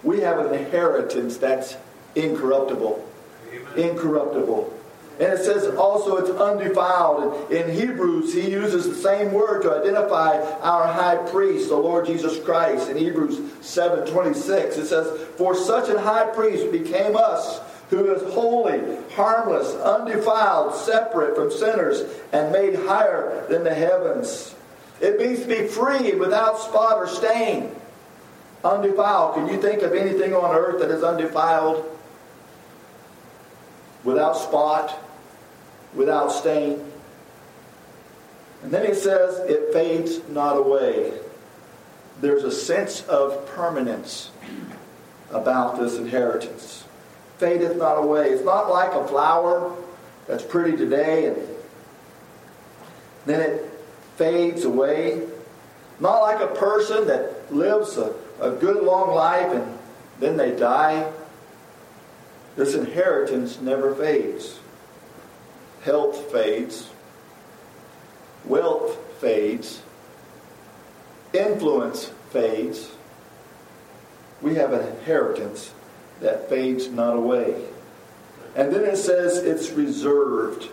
We 0.03 0.21
have 0.21 0.39
an 0.39 0.53
inheritance 0.53 1.37
that's 1.37 1.75
incorruptible. 2.15 3.07
Amen. 3.53 3.89
Incorruptible. 3.89 4.80
And 5.21 5.31
it 5.31 5.45
says 5.45 5.67
also 5.75 6.17
it's 6.17 6.31
undefiled. 6.31 7.51
In 7.51 7.69
Hebrews, 7.69 8.33
he 8.33 8.49
uses 8.49 8.89
the 8.89 8.95
same 8.95 9.31
word 9.31 9.61
to 9.61 9.79
identify 9.79 10.41
our 10.61 10.91
high 10.91 11.17
priest, 11.29 11.69
the 11.69 11.75
Lord 11.75 12.07
Jesus 12.07 12.43
Christ. 12.43 12.89
In 12.89 12.97
Hebrews 12.97 13.37
7:26, 13.61 14.79
it 14.79 14.87
says, 14.87 15.15
For 15.37 15.53
such 15.53 15.89
an 15.89 15.97
high 15.97 16.25
priest 16.33 16.71
became 16.71 17.15
us, 17.15 17.61
who 17.91 18.11
is 18.11 18.33
holy, 18.33 18.81
harmless, 19.13 19.75
undefiled, 19.75 20.73
separate 20.73 21.35
from 21.35 21.51
sinners, 21.51 22.01
and 22.33 22.51
made 22.51 22.73
higher 22.73 23.45
than 23.47 23.63
the 23.63 23.75
heavens. 23.75 24.55
It 25.01 25.19
means 25.19 25.41
to 25.41 25.47
be 25.47 25.67
free 25.67 26.15
without 26.15 26.57
spot 26.57 26.97
or 26.97 27.07
stain. 27.07 27.75
Undefiled. 28.63 29.35
Can 29.35 29.47
you 29.49 29.61
think 29.61 29.83
of 29.83 29.93
anything 29.93 30.33
on 30.33 30.55
earth 30.55 30.79
that 30.79 30.89
is 30.89 31.03
undefiled? 31.03 31.85
Without 34.03 34.35
spot? 34.35 34.97
Without 35.93 36.31
stain. 36.31 36.83
And 38.63 38.71
then 38.71 38.85
he 38.85 38.93
says, 38.93 39.39
it 39.49 39.73
fades 39.73 40.27
not 40.29 40.57
away. 40.57 41.13
There's 42.19 42.43
a 42.43 42.51
sense 42.51 43.01
of 43.07 43.47
permanence 43.47 44.29
about 45.31 45.79
this 45.79 45.97
inheritance. 45.97 46.83
Fadeth 47.39 47.77
not 47.77 47.95
away. 47.95 48.29
It's 48.29 48.45
not 48.45 48.69
like 48.69 48.93
a 48.93 49.07
flower 49.07 49.75
that's 50.27 50.43
pretty 50.43 50.77
today 50.77 51.27
and 51.27 51.37
then 53.25 53.41
it 53.41 53.69
fades 54.15 54.63
away. 54.63 55.27
Not 55.99 56.21
like 56.21 56.41
a 56.41 56.53
person 56.53 57.07
that 57.07 57.51
lives 57.53 57.97
a, 57.97 58.13
a 58.39 58.51
good 58.51 58.83
long 58.83 59.13
life 59.13 59.51
and 59.51 59.77
then 60.19 60.37
they 60.37 60.55
die. 60.55 61.11
This 62.55 62.75
inheritance 62.75 63.59
never 63.59 63.95
fades. 63.95 64.59
Health 65.83 66.31
fades. 66.31 66.89
Wealth 68.45 68.97
fades. 69.19 69.81
Influence 71.33 72.11
fades. 72.29 72.91
We 74.41 74.55
have 74.55 74.73
an 74.73 74.87
inheritance 74.87 75.73
that 76.19 76.49
fades 76.49 76.87
not 76.87 77.15
away. 77.15 77.65
And 78.55 78.71
then 78.71 78.83
it 78.83 78.97
says 78.97 79.37
it's 79.37 79.71
reserved. 79.71 80.69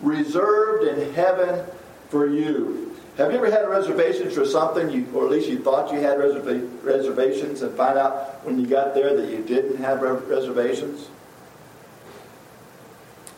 Reserved 0.00 0.84
in 0.86 1.12
heaven 1.14 1.64
for 2.08 2.26
you. 2.26 2.96
Have 3.18 3.30
you 3.30 3.38
ever 3.38 3.50
had 3.50 3.68
reservations 3.68 4.34
for 4.34 4.46
something, 4.46 4.88
you, 4.90 5.06
or 5.14 5.26
at 5.26 5.30
least 5.30 5.48
you 5.48 5.58
thought 5.58 5.92
you 5.92 6.00
had 6.00 6.18
reserva- 6.18 6.82
reservations, 6.82 7.60
and 7.60 7.76
find 7.76 7.98
out 7.98 8.44
when 8.44 8.58
you 8.58 8.66
got 8.66 8.94
there 8.94 9.14
that 9.14 9.30
you 9.30 9.42
didn't 9.42 9.76
have 9.76 10.00
reservations? 10.00 11.08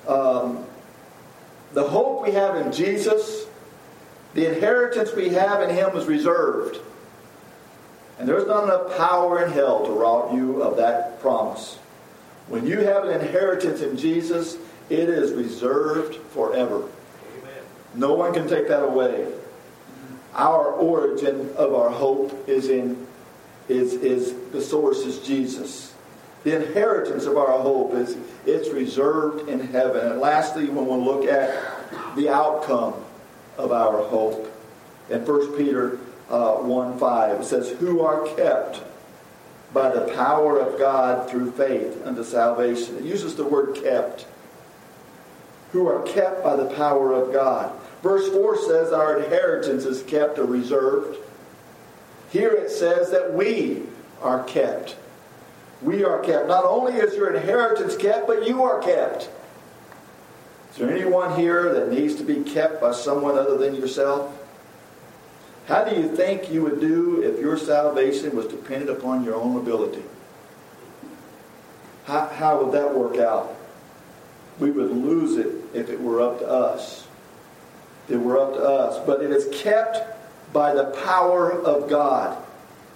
Um, 0.07 0.65
the 1.75 1.85
hope 1.85 2.23
we 2.23 2.33
have 2.33 2.57
in 2.57 2.73
Jesus, 2.73 3.47
the 4.33 4.47
inheritance 4.47 5.13
we 5.15 5.31
have 5.31 5.61
in 5.63 5.75
Him 5.75 5.97
is 5.97 6.07
reserved. 6.07 6.79
And 8.19 8.29
there's 8.29 8.47
not 8.47 8.65
enough 8.65 8.97
power 8.97 9.45
in 9.45 9.53
hell 9.53 9.85
to 9.85 9.93
rob 9.93 10.35
you 10.35 10.63
of 10.63 10.77
that 10.77 11.21
promise. 11.21 11.79
When 12.49 12.67
you 12.67 12.79
have 12.81 13.05
an 13.05 13.21
inheritance 13.21 13.81
in 13.81 13.97
Jesus, 13.97 14.57
it 14.89 15.09
is 15.09 15.33
reserved 15.33 16.17
forever. 16.31 16.77
Amen. 16.77 17.63
No 17.95 18.15
one 18.15 18.33
can 18.33 18.47
take 18.47 18.69
that 18.69 18.85
away. 18.85 19.33
Our 20.35 20.73
origin 20.73 21.51
of 21.57 21.75
our 21.75 21.91
hope 21.91 22.49
is 22.49 22.69
in 22.69 23.07
is, 23.69 23.95
is 23.95 24.35
the 24.51 24.61
source 24.61 24.99
is 24.99 25.21
Jesus. 25.21 25.94
The 26.45 26.57
inheritance 26.57 27.25
of 27.25 27.37
our 27.37 27.59
hope 27.59 27.95
is 27.95 28.17
it's 28.47 28.69
reserved 28.69 29.49
in 29.49 29.61
heaven. 29.61 30.07
And 30.13 30.21
lastly, 30.21 30.69
when 30.69 30.87
we 30.87 31.05
look 31.05 31.25
at 31.25 32.17
the 32.17 32.29
outcome 32.29 32.95
of 33.57 33.73
our 33.73 34.05
hope, 34.05 34.51
in 35.11 35.25
1 35.25 35.57
Peter 35.57 35.99
uh, 36.31 36.55
1 36.57 36.99
5, 36.99 37.41
it 37.41 37.45
says, 37.45 37.71
Who 37.71 38.03
are 38.03 38.27
kept 38.37 38.83
by 39.75 39.91
the 39.91 40.13
power 40.15 40.59
of 40.61 40.79
God 40.79 41.29
through 41.29 41.51
faith 41.51 42.01
unto 42.07 42.23
salvation. 42.23 42.97
It 42.97 43.05
uses 43.05 43.35
the 43.35 43.45
word 43.45 43.75
kept. 43.83 44.27
Who 45.73 45.89
are 45.89 46.03
kept 46.03 46.45
by 46.45 46.55
the 46.55 46.73
power 46.77 47.13
of 47.13 47.33
God. 47.33 47.73
Verse 48.01 48.29
4 48.29 48.59
says 48.59 48.93
our 48.93 49.19
inheritance 49.19 49.85
is 49.85 50.03
kept 50.05 50.39
or 50.39 50.45
reserved. 50.45 51.19
Here 52.31 52.53
it 52.53 52.71
says 52.71 53.11
that 53.11 53.35
we 53.35 53.83
are 54.23 54.45
kept. 54.45 54.97
We 55.85 56.03
are 56.03 56.19
kept. 56.21 56.49
Not 56.49 56.65
only 56.65 56.95
is 56.95 57.15
your 57.15 57.35
inheritance 57.35 57.95
kept, 57.97 58.27
but 58.27 58.47
you 58.47 58.63
are 58.63 58.81
kept. 58.81 59.29
Is 60.73 60.79
there 60.79 60.91
anyone 60.91 61.39
here 61.39 61.73
that 61.75 61.93
needs 61.93 62.15
to 62.17 62.25
be 62.25 62.43
kept 62.43 62.81
by 62.81 62.93
someone 62.93 63.39
other 63.39 63.59
than 63.59 63.75
yourself? 63.75 64.37
How 65.67 65.85
do 65.85 65.95
you 65.95 66.09
think 66.09 66.51
you 66.51 66.63
would 66.63 66.81
do 66.81 67.23
if 67.23 67.39
your 67.39 67.59
salvation 67.59 68.35
was 68.35 68.47
dependent 68.47 68.91
upon 68.91 69.25
your 69.25 69.35
own 69.35 69.57
ability? 69.57 70.03
How, 72.07 72.27
how 72.29 72.63
would 72.63 72.73
that 72.73 72.95
work 72.95 73.19
out? 73.19 73.55
We 74.59 74.71
would 74.71 74.91
lose 74.91 75.37
it 75.37 75.53
if 75.75 75.91
it 75.91 76.01
were 76.01 76.21
up 76.21 76.39
to 76.39 76.49
us. 76.49 77.07
If 78.09 78.15
it 78.15 78.19
were 78.19 78.41
up 78.41 78.55
to 78.55 78.63
us. 78.63 79.05
But 79.07 79.23
it 79.23 79.31
is 79.31 79.55
kept 79.63 80.53
by 80.53 80.75
the 80.75 80.85
power 81.05 81.53
of 81.53 81.89
God. 81.91 82.44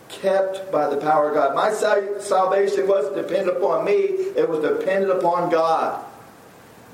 Kept 0.09 0.73
by 0.73 0.89
the 0.89 0.97
power 0.97 1.29
of 1.29 1.35
God. 1.35 1.55
My 1.55 1.71
salvation 1.73 2.87
wasn't 2.89 3.17
dependent 3.17 3.59
upon 3.59 3.85
me, 3.85 3.93
it 3.93 4.49
was 4.49 4.61
dependent 4.61 5.19
upon 5.19 5.51
God. 5.51 6.05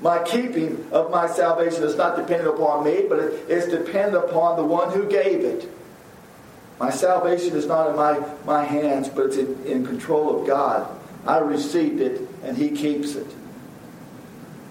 My 0.01 0.21
keeping 0.23 0.85
of 0.91 1.09
my 1.09 1.27
salvation 1.27 1.83
is 1.83 1.95
not 1.95 2.17
dependent 2.17 2.53
upon 2.53 2.83
me, 2.83 3.05
but 3.07 3.19
it's 3.19 3.67
dependent 3.67 4.25
upon 4.25 4.57
the 4.57 4.63
one 4.63 4.91
who 4.91 5.09
gave 5.09 5.41
it. 5.41 5.69
My 6.79 6.89
salvation 6.89 7.55
is 7.55 7.65
not 7.65 7.89
in 7.89 7.95
my, 7.95 8.21
my 8.45 8.65
hands, 8.65 9.07
but 9.07 9.27
it's 9.27 9.37
in, 9.37 9.63
in 9.63 9.85
control 9.85 10.41
of 10.41 10.47
God. 10.47 10.85
I 11.25 11.37
received 11.37 12.01
it, 12.01 12.21
and 12.43 12.57
He 12.57 12.69
keeps 12.71 13.15
it. 13.15 13.27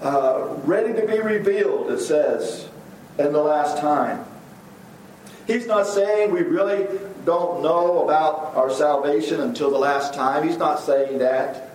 Uh, 0.02 0.54
ready 0.64 0.92
to 0.92 1.06
be 1.06 1.18
revealed, 1.18 1.90
it 1.90 2.00
says, 2.00 2.68
in 3.18 3.32
the 3.32 3.42
last 3.42 3.78
time. 3.78 4.26
He's 5.46 5.66
not 5.66 5.86
saying 5.86 6.30
we 6.30 6.42
really 6.42 6.86
don't 7.24 7.62
know 7.62 8.02
about 8.04 8.54
our 8.56 8.70
salvation 8.70 9.40
until 9.40 9.70
the 9.70 9.78
last 9.78 10.14
time. 10.14 10.46
He's 10.46 10.58
not 10.58 10.80
saying 10.80 11.18
that. 11.18 11.70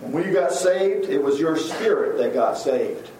When 0.00 0.24
you 0.24 0.32
got 0.32 0.52
saved, 0.52 1.08
it 1.08 1.22
was 1.22 1.38
your 1.38 1.56
spirit 1.56 2.18
that 2.18 2.34
got 2.34 2.58
saved. 2.58 3.10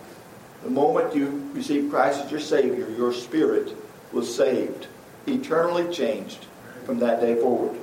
The 0.65 0.71
moment 0.71 1.15
you 1.15 1.51
received 1.53 1.91
Christ 1.91 2.25
as 2.25 2.31
your 2.31 2.41
Savior, 2.41 2.89
your 2.91 3.13
spirit 3.13 3.75
was 4.13 4.35
saved, 4.35 4.89
eternally 5.27 5.93
changed 5.93 6.47
from 6.85 6.99
that 6.99 7.21
day 7.21 7.37
forward. 7.37 7.79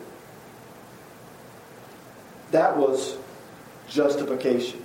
That 2.51 2.75
was 2.77 3.17
justification. 3.87 4.83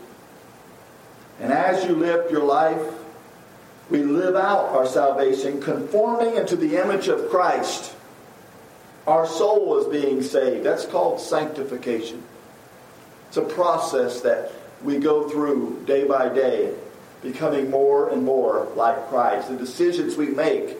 And 1.40 1.52
as 1.52 1.84
you 1.84 1.94
lived 1.96 2.30
your 2.30 2.44
life, 2.44 2.80
we 3.90 4.02
live 4.02 4.34
out 4.34 4.70
our 4.70 4.86
salvation 4.86 5.60
conforming 5.60 6.36
into 6.36 6.56
the 6.56 6.76
image 6.82 7.08
of 7.08 7.28
Christ. 7.28 7.94
Our 9.06 9.26
soul 9.26 9.78
is 9.78 9.86
being 9.86 10.22
saved. 10.22 10.64
That's 10.64 10.84
called 10.84 11.20
sanctification. 11.20 12.22
It's 13.28 13.36
a 13.36 13.42
process 13.42 14.22
that 14.22 14.50
we 14.82 14.98
go 14.98 15.28
through 15.28 15.84
day 15.86 16.04
by 16.04 16.28
day, 16.28 16.74
becoming 17.22 17.70
more 17.70 18.10
and 18.10 18.24
more 18.24 18.66
like 18.74 19.08
Christ. 19.08 19.48
The 19.48 19.56
decisions 19.56 20.16
we 20.16 20.28
make 20.28 20.76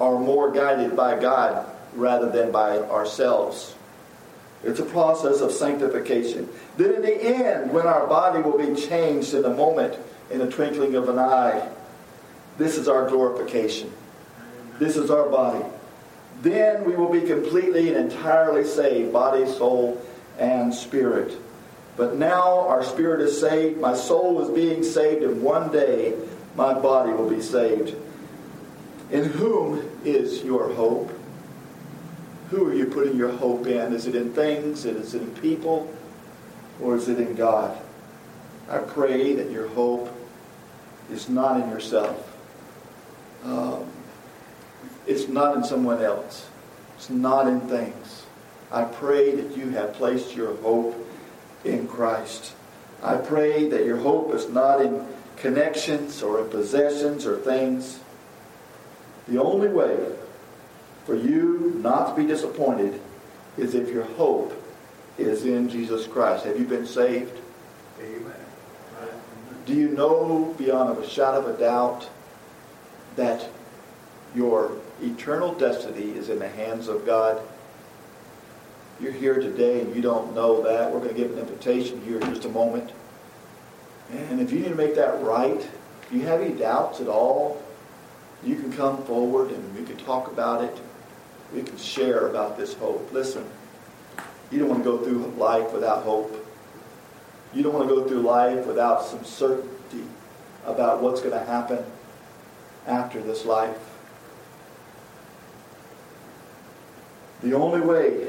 are 0.00 0.18
more 0.18 0.50
guided 0.50 0.96
by 0.96 1.20
God 1.20 1.66
rather 1.94 2.30
than 2.30 2.50
by 2.50 2.78
ourselves. 2.78 3.74
It's 4.64 4.80
a 4.80 4.84
process 4.84 5.40
of 5.40 5.52
sanctification. 5.52 6.48
Then, 6.76 6.94
in 6.94 7.02
the 7.02 7.22
end, 7.22 7.72
when 7.72 7.86
our 7.86 8.06
body 8.06 8.40
will 8.42 8.56
be 8.56 8.80
changed 8.80 9.34
in 9.34 9.44
a 9.44 9.50
moment, 9.50 9.98
in 10.30 10.40
a 10.40 10.50
twinkling 10.50 10.94
of 10.94 11.08
an 11.08 11.18
eye, 11.18 11.68
this 12.58 12.76
is 12.76 12.88
our 12.88 13.08
glorification. 13.08 13.92
This 14.78 14.96
is 14.96 15.10
our 15.10 15.28
body. 15.28 15.64
Then 16.42 16.84
we 16.84 16.96
will 16.96 17.10
be 17.10 17.20
completely 17.22 17.94
and 17.94 18.10
entirely 18.10 18.64
saved 18.64 19.12
body, 19.12 19.46
soul, 19.46 20.00
and 20.38 20.74
spirit. 20.74 21.38
But 21.96 22.16
now 22.16 22.66
our 22.68 22.82
spirit 22.82 23.20
is 23.20 23.38
saved, 23.38 23.80
my 23.80 23.94
soul 23.94 24.42
is 24.42 24.50
being 24.50 24.82
saved, 24.82 25.22
and 25.22 25.42
one 25.42 25.70
day 25.70 26.14
my 26.56 26.74
body 26.74 27.12
will 27.12 27.28
be 27.28 27.40
saved. 27.40 27.94
In 29.10 29.24
whom 29.24 29.88
is 30.04 30.42
your 30.42 30.72
hope? 30.72 31.12
Who 32.50 32.66
are 32.68 32.74
you 32.74 32.86
putting 32.86 33.16
your 33.16 33.32
hope 33.32 33.66
in? 33.66 33.92
Is 33.92 34.06
it 34.06 34.14
in 34.14 34.32
things? 34.32 34.84
Is 34.84 35.14
it 35.14 35.22
in 35.22 35.30
people? 35.36 35.94
Or 36.80 36.96
is 36.96 37.08
it 37.08 37.18
in 37.18 37.34
God? 37.34 37.78
I 38.68 38.78
pray 38.78 39.34
that 39.34 39.50
your 39.50 39.68
hope 39.68 40.10
is 41.10 41.28
not 41.28 41.60
in 41.60 41.68
yourself. 41.68 42.31
Um, 43.44 43.86
it's 45.06 45.28
not 45.28 45.56
in 45.56 45.64
someone 45.64 46.02
else. 46.02 46.48
It's 46.96 47.10
not 47.10 47.48
in 47.48 47.60
things. 47.62 48.24
I 48.70 48.84
pray 48.84 49.34
that 49.34 49.56
you 49.56 49.70
have 49.70 49.92
placed 49.94 50.34
your 50.36 50.56
hope 50.56 50.94
in 51.64 51.86
Christ. 51.88 52.54
I 53.02 53.16
pray 53.16 53.68
that 53.68 53.84
your 53.84 53.96
hope 53.98 54.32
is 54.34 54.48
not 54.48 54.80
in 54.80 55.04
connections 55.36 56.22
or 56.22 56.40
in 56.40 56.48
possessions 56.48 57.26
or 57.26 57.38
things. 57.38 58.00
The 59.28 59.42
only 59.42 59.68
way 59.68 59.98
for 61.04 61.16
you 61.16 61.74
not 61.82 62.10
to 62.14 62.22
be 62.22 62.26
disappointed 62.26 63.00
is 63.58 63.74
if 63.74 63.88
your 63.88 64.04
hope 64.04 64.52
is 65.18 65.44
in 65.44 65.68
Jesus 65.68 66.06
Christ. 66.06 66.44
Have 66.44 66.58
you 66.58 66.64
been 66.64 66.86
saved? 66.86 67.38
Amen. 68.00 68.32
Do 69.66 69.74
you 69.74 69.88
know 69.88 70.54
beyond 70.58 70.98
a 70.98 71.08
shadow 71.08 71.40
of 71.40 71.54
a 71.54 71.58
doubt 71.58 72.08
that 73.16 73.48
your 74.34 74.72
eternal 75.02 75.54
destiny 75.54 76.10
is 76.10 76.28
in 76.28 76.38
the 76.38 76.48
hands 76.48 76.88
of 76.88 77.04
God? 77.04 77.42
You're 79.00 79.12
here 79.12 79.40
today 79.40 79.80
and 79.80 79.94
you 79.94 80.02
don't 80.02 80.34
know 80.34 80.62
that. 80.62 80.92
We're 80.92 81.00
going 81.00 81.14
to 81.14 81.14
give 81.14 81.32
an 81.32 81.38
invitation 81.38 82.00
here 82.02 82.18
in 82.18 82.34
just 82.34 82.44
a 82.44 82.48
moment. 82.48 82.90
And 84.10 84.40
if 84.40 84.52
you 84.52 84.60
need 84.60 84.68
to 84.68 84.74
make 84.74 84.94
that 84.94 85.20
right, 85.22 85.60
if 86.02 86.12
you 86.12 86.22
have 86.22 86.40
any 86.40 86.54
doubts 86.54 87.00
at 87.00 87.08
all, 87.08 87.62
you 88.44 88.56
can 88.56 88.72
come 88.72 89.02
forward 89.04 89.50
and 89.50 89.76
we 89.76 89.84
can 89.84 89.96
talk 90.04 90.30
about 90.30 90.62
it. 90.64 90.76
We 91.54 91.62
can 91.62 91.76
share 91.76 92.28
about 92.28 92.56
this 92.56 92.74
hope. 92.74 93.12
Listen, 93.12 93.44
you 94.50 94.58
don't 94.58 94.68
want 94.68 94.84
to 94.84 94.90
go 94.90 95.04
through 95.04 95.26
life 95.38 95.72
without 95.72 96.02
hope. 96.04 96.46
You 97.54 97.62
don't 97.62 97.74
want 97.74 97.88
to 97.88 97.94
go 97.94 98.08
through 98.08 98.20
life 98.20 98.66
without 98.66 99.04
some 99.04 99.24
certainty 99.24 100.04
about 100.64 101.02
what's 101.02 101.20
going 101.20 101.32
to 101.32 101.44
happen. 101.44 101.84
After 102.86 103.20
this 103.22 103.44
life. 103.44 103.78
The 107.42 107.54
only 107.54 107.80
way 107.80 108.28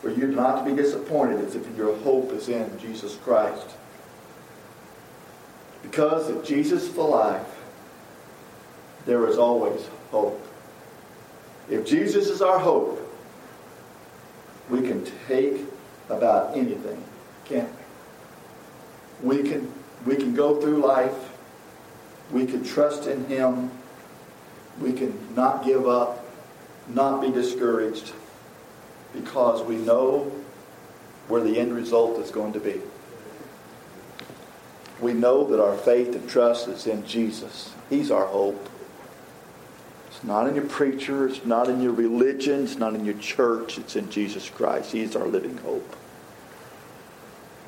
for 0.00 0.10
you 0.10 0.26
not 0.26 0.64
to 0.64 0.70
be 0.70 0.76
disappointed 0.76 1.40
is 1.40 1.54
if 1.54 1.76
your 1.76 1.96
hope 1.98 2.32
is 2.32 2.48
in 2.48 2.78
Jesus 2.78 3.16
Christ. 3.16 3.66
Because 5.82 6.28
if 6.28 6.44
Jesus 6.44 6.88
is 6.88 6.96
alive, 6.96 7.46
there 9.06 9.26
is 9.28 9.38
always 9.38 9.86
hope. 10.10 10.44
If 11.70 11.86
Jesus 11.86 12.28
is 12.28 12.42
our 12.42 12.58
hope, 12.58 12.98
we 14.68 14.80
can 14.80 15.04
take 15.28 15.64
about 16.08 16.56
anything, 16.56 17.02
can't 17.44 17.70
we? 19.22 19.36
We 19.36 19.48
can, 19.48 19.72
we 20.04 20.16
can 20.16 20.34
go 20.34 20.60
through 20.60 20.78
life. 20.78 21.31
We 22.32 22.46
can 22.46 22.64
trust 22.64 23.06
in 23.06 23.26
Him. 23.26 23.70
We 24.80 24.92
can 24.92 25.16
not 25.36 25.64
give 25.64 25.86
up, 25.86 26.24
not 26.88 27.20
be 27.20 27.30
discouraged, 27.30 28.12
because 29.12 29.62
we 29.62 29.76
know 29.76 30.32
where 31.28 31.42
the 31.42 31.58
end 31.58 31.74
result 31.74 32.18
is 32.18 32.30
going 32.30 32.54
to 32.54 32.60
be. 32.60 32.80
We 35.00 35.12
know 35.12 35.44
that 35.48 35.62
our 35.62 35.76
faith 35.76 36.14
and 36.14 36.28
trust 36.28 36.68
is 36.68 36.86
in 36.86 37.06
Jesus. 37.06 37.72
He's 37.90 38.10
our 38.10 38.26
hope. 38.26 38.68
It's 40.08 40.24
not 40.24 40.48
in 40.48 40.54
your 40.54 40.66
preacher, 40.66 41.26
it's 41.26 41.44
not 41.44 41.68
in 41.68 41.82
your 41.82 41.92
religion, 41.92 42.64
it's 42.64 42.78
not 42.78 42.94
in 42.94 43.04
your 43.04 43.18
church, 43.18 43.78
it's 43.78 43.96
in 43.96 44.10
Jesus 44.10 44.48
Christ. 44.48 44.92
He's 44.92 45.16
our 45.16 45.26
living 45.26 45.58
hope. 45.58 45.96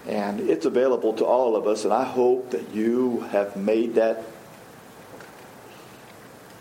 And 0.07 0.41
it's 0.41 0.67
available 0.67 1.13
to 1.15 1.25
all 1.25 1.57
of 1.57 1.67
us, 1.67 1.85
and 1.85 1.93
I 1.93 2.05
hope 2.05 2.51
that 2.51 2.71
you 2.75 3.21
have 3.31 3.57
made 3.57 3.95
that 3.95 4.23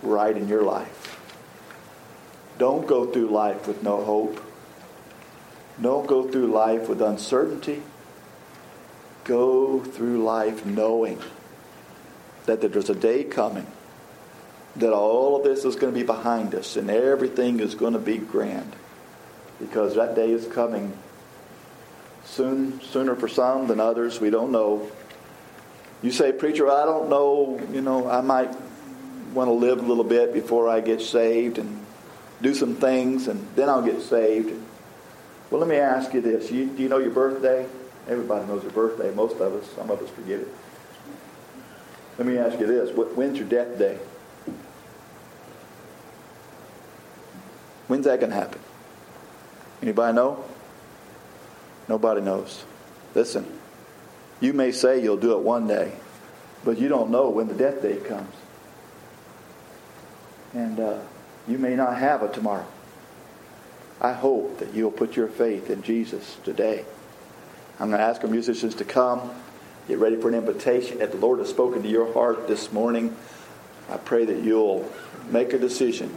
right 0.03 0.35
in 0.35 0.47
your 0.47 0.63
life. 0.63 1.19
Don't 2.57 2.87
go 2.87 3.05
through 3.05 3.29
life 3.29 3.67
with 3.67 3.83
no 3.83 4.03
hope. 4.03 4.43
Don't 5.81 6.05
go 6.07 6.29
through 6.29 6.47
life 6.47 6.87
with 6.87 7.01
uncertainty. 7.01 7.81
Go 9.23 9.79
through 9.79 10.23
life 10.23 10.65
knowing 10.65 11.19
that 12.45 12.61
there's 12.61 12.89
a 12.89 12.95
day 12.95 13.23
coming 13.23 13.67
that 14.75 14.91
all 14.91 15.37
of 15.37 15.43
this 15.43 15.65
is 15.65 15.75
going 15.75 15.93
to 15.93 15.99
be 15.99 16.05
behind 16.05 16.55
us 16.55 16.75
and 16.75 16.89
everything 16.89 17.59
is 17.59 17.75
going 17.75 17.93
to 17.93 17.99
be 17.99 18.17
grand 18.17 18.75
because 19.59 19.95
that 19.95 20.15
day 20.15 20.31
is 20.31 20.47
coming 20.47 20.93
soon 22.25 22.81
sooner 22.81 23.15
for 23.15 23.27
some 23.27 23.67
than 23.67 23.79
others 23.79 24.19
we 24.19 24.29
don't 24.29 24.51
know 24.51 24.89
you 26.01 26.11
say 26.11 26.31
preacher 26.31 26.71
i 26.71 26.85
don't 26.85 27.09
know 27.09 27.61
you 27.71 27.81
know 27.81 28.09
i 28.09 28.21
might 28.21 28.51
want 29.33 29.47
to 29.47 29.53
live 29.53 29.79
a 29.79 29.81
little 29.81 30.03
bit 30.03 30.33
before 30.33 30.69
i 30.69 30.79
get 30.79 31.01
saved 31.01 31.57
and 31.57 31.85
do 32.41 32.53
some 32.53 32.75
things 32.75 33.27
and 33.27 33.45
then 33.55 33.69
i'll 33.69 33.81
get 33.81 34.01
saved 34.01 34.53
well, 35.53 35.59
let 35.59 35.69
me 35.69 35.75
ask 35.75 36.11
you 36.15 36.19
this. 36.19 36.49
You, 36.49 36.65
do 36.65 36.81
you 36.81 36.89
know 36.89 36.97
your 36.97 37.11
birthday? 37.11 37.67
Everybody 38.09 38.47
knows 38.47 38.63
their 38.63 38.71
birthday. 38.71 39.13
Most 39.13 39.35
of 39.39 39.53
us. 39.53 39.69
Some 39.75 39.91
of 39.91 40.01
us 40.01 40.09
forget 40.09 40.39
it. 40.39 40.47
Let 42.17 42.25
me 42.25 42.39
ask 42.39 42.59
you 42.59 42.65
this. 42.65 42.89
When's 42.89 43.37
your 43.37 43.47
death 43.47 43.77
day? 43.77 43.99
When's 47.85 48.05
that 48.05 48.19
going 48.19 48.31
to 48.31 48.35
happen? 48.35 48.59
Anybody 49.83 50.15
know? 50.15 50.43
Nobody 51.87 52.21
knows. 52.21 52.63
Listen, 53.13 53.45
you 54.41 54.53
may 54.53 54.71
say 54.71 55.03
you'll 55.03 55.17
do 55.17 55.33
it 55.33 55.41
one 55.41 55.67
day, 55.67 55.91
but 56.65 56.79
you 56.79 56.87
don't 56.87 57.11
know 57.11 57.29
when 57.29 57.47
the 57.47 57.53
death 57.53 57.83
day 57.83 57.97
comes. 57.97 58.33
And 60.53 60.79
uh, 60.79 60.99
you 61.47 61.57
may 61.57 61.75
not 61.75 61.97
have 61.97 62.23
it 62.23 62.33
tomorrow. 62.33 62.67
I 63.99 64.13
hope 64.13 64.59
that 64.59 64.73
you'll 64.73 64.91
put 64.91 65.15
your 65.15 65.27
faith 65.27 65.69
in 65.69 65.81
Jesus 65.81 66.37
today. 66.43 66.85
I'm 67.79 67.89
going 67.89 67.99
to 67.99 68.05
ask 68.05 68.23
our 68.23 68.29
musicians 68.29 68.75
to 68.75 68.85
come. 68.85 69.31
Get 69.87 69.97
ready 69.97 70.15
for 70.15 70.29
an 70.29 70.35
invitation. 70.35 71.01
If 71.01 71.11
the 71.11 71.17
Lord 71.17 71.39
has 71.39 71.49
spoken 71.49 71.81
to 71.83 71.89
your 71.89 72.11
heart 72.13 72.47
this 72.47 72.71
morning, 72.71 73.15
I 73.89 73.97
pray 73.97 74.25
that 74.25 74.43
you'll 74.43 74.89
make 75.29 75.53
a 75.53 75.59
decision. 75.59 76.13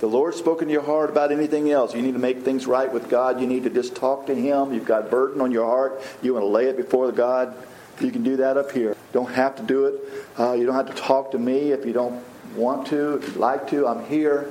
The 0.00 0.06
Lord's 0.06 0.36
spoken 0.36 0.68
to 0.68 0.72
your 0.72 0.82
heart 0.82 1.10
about 1.10 1.32
anything 1.32 1.70
else, 1.70 1.94
you 1.94 2.02
need 2.02 2.12
to 2.12 2.18
make 2.18 2.42
things 2.42 2.66
right 2.66 2.92
with 2.92 3.08
God. 3.08 3.40
You 3.40 3.46
need 3.46 3.62
to 3.64 3.70
just 3.70 3.94
talk 3.94 4.26
to 4.26 4.34
Him. 4.34 4.74
You've 4.74 4.84
got 4.84 5.10
burden 5.10 5.40
on 5.40 5.50
your 5.50 5.64
heart. 5.64 6.02
You 6.22 6.34
want 6.34 6.42
to 6.42 6.48
lay 6.48 6.66
it 6.66 6.76
before 6.76 7.10
God. 7.10 7.54
You 8.00 8.10
can 8.10 8.22
do 8.22 8.36
that 8.36 8.56
up 8.56 8.72
here. 8.72 8.96
Don't 9.12 9.32
have 9.32 9.56
to 9.56 9.62
do 9.62 9.86
it. 9.86 10.00
Uh, 10.38 10.52
you 10.52 10.66
don't 10.66 10.74
have 10.74 10.94
to 10.94 11.00
talk 11.00 11.30
to 11.30 11.38
me 11.38 11.70
if 11.70 11.86
you 11.86 11.92
don't 11.92 12.22
want 12.54 12.86
to. 12.88 13.14
If 13.14 13.28
you'd 13.28 13.36
like 13.36 13.68
to, 13.70 13.86
I'm 13.86 14.04
here. 14.06 14.50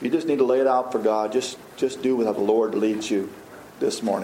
You 0.00 0.10
just 0.10 0.26
need 0.26 0.38
to 0.38 0.44
lay 0.44 0.60
it 0.60 0.66
out 0.66 0.92
for 0.92 0.98
God. 0.98 1.32
Just, 1.32 1.58
just 1.76 2.02
do 2.02 2.16
what 2.16 2.24
the 2.24 2.40
Lord 2.40 2.74
leads 2.74 3.10
you 3.10 3.32
this 3.80 4.02
morning. 4.02 4.16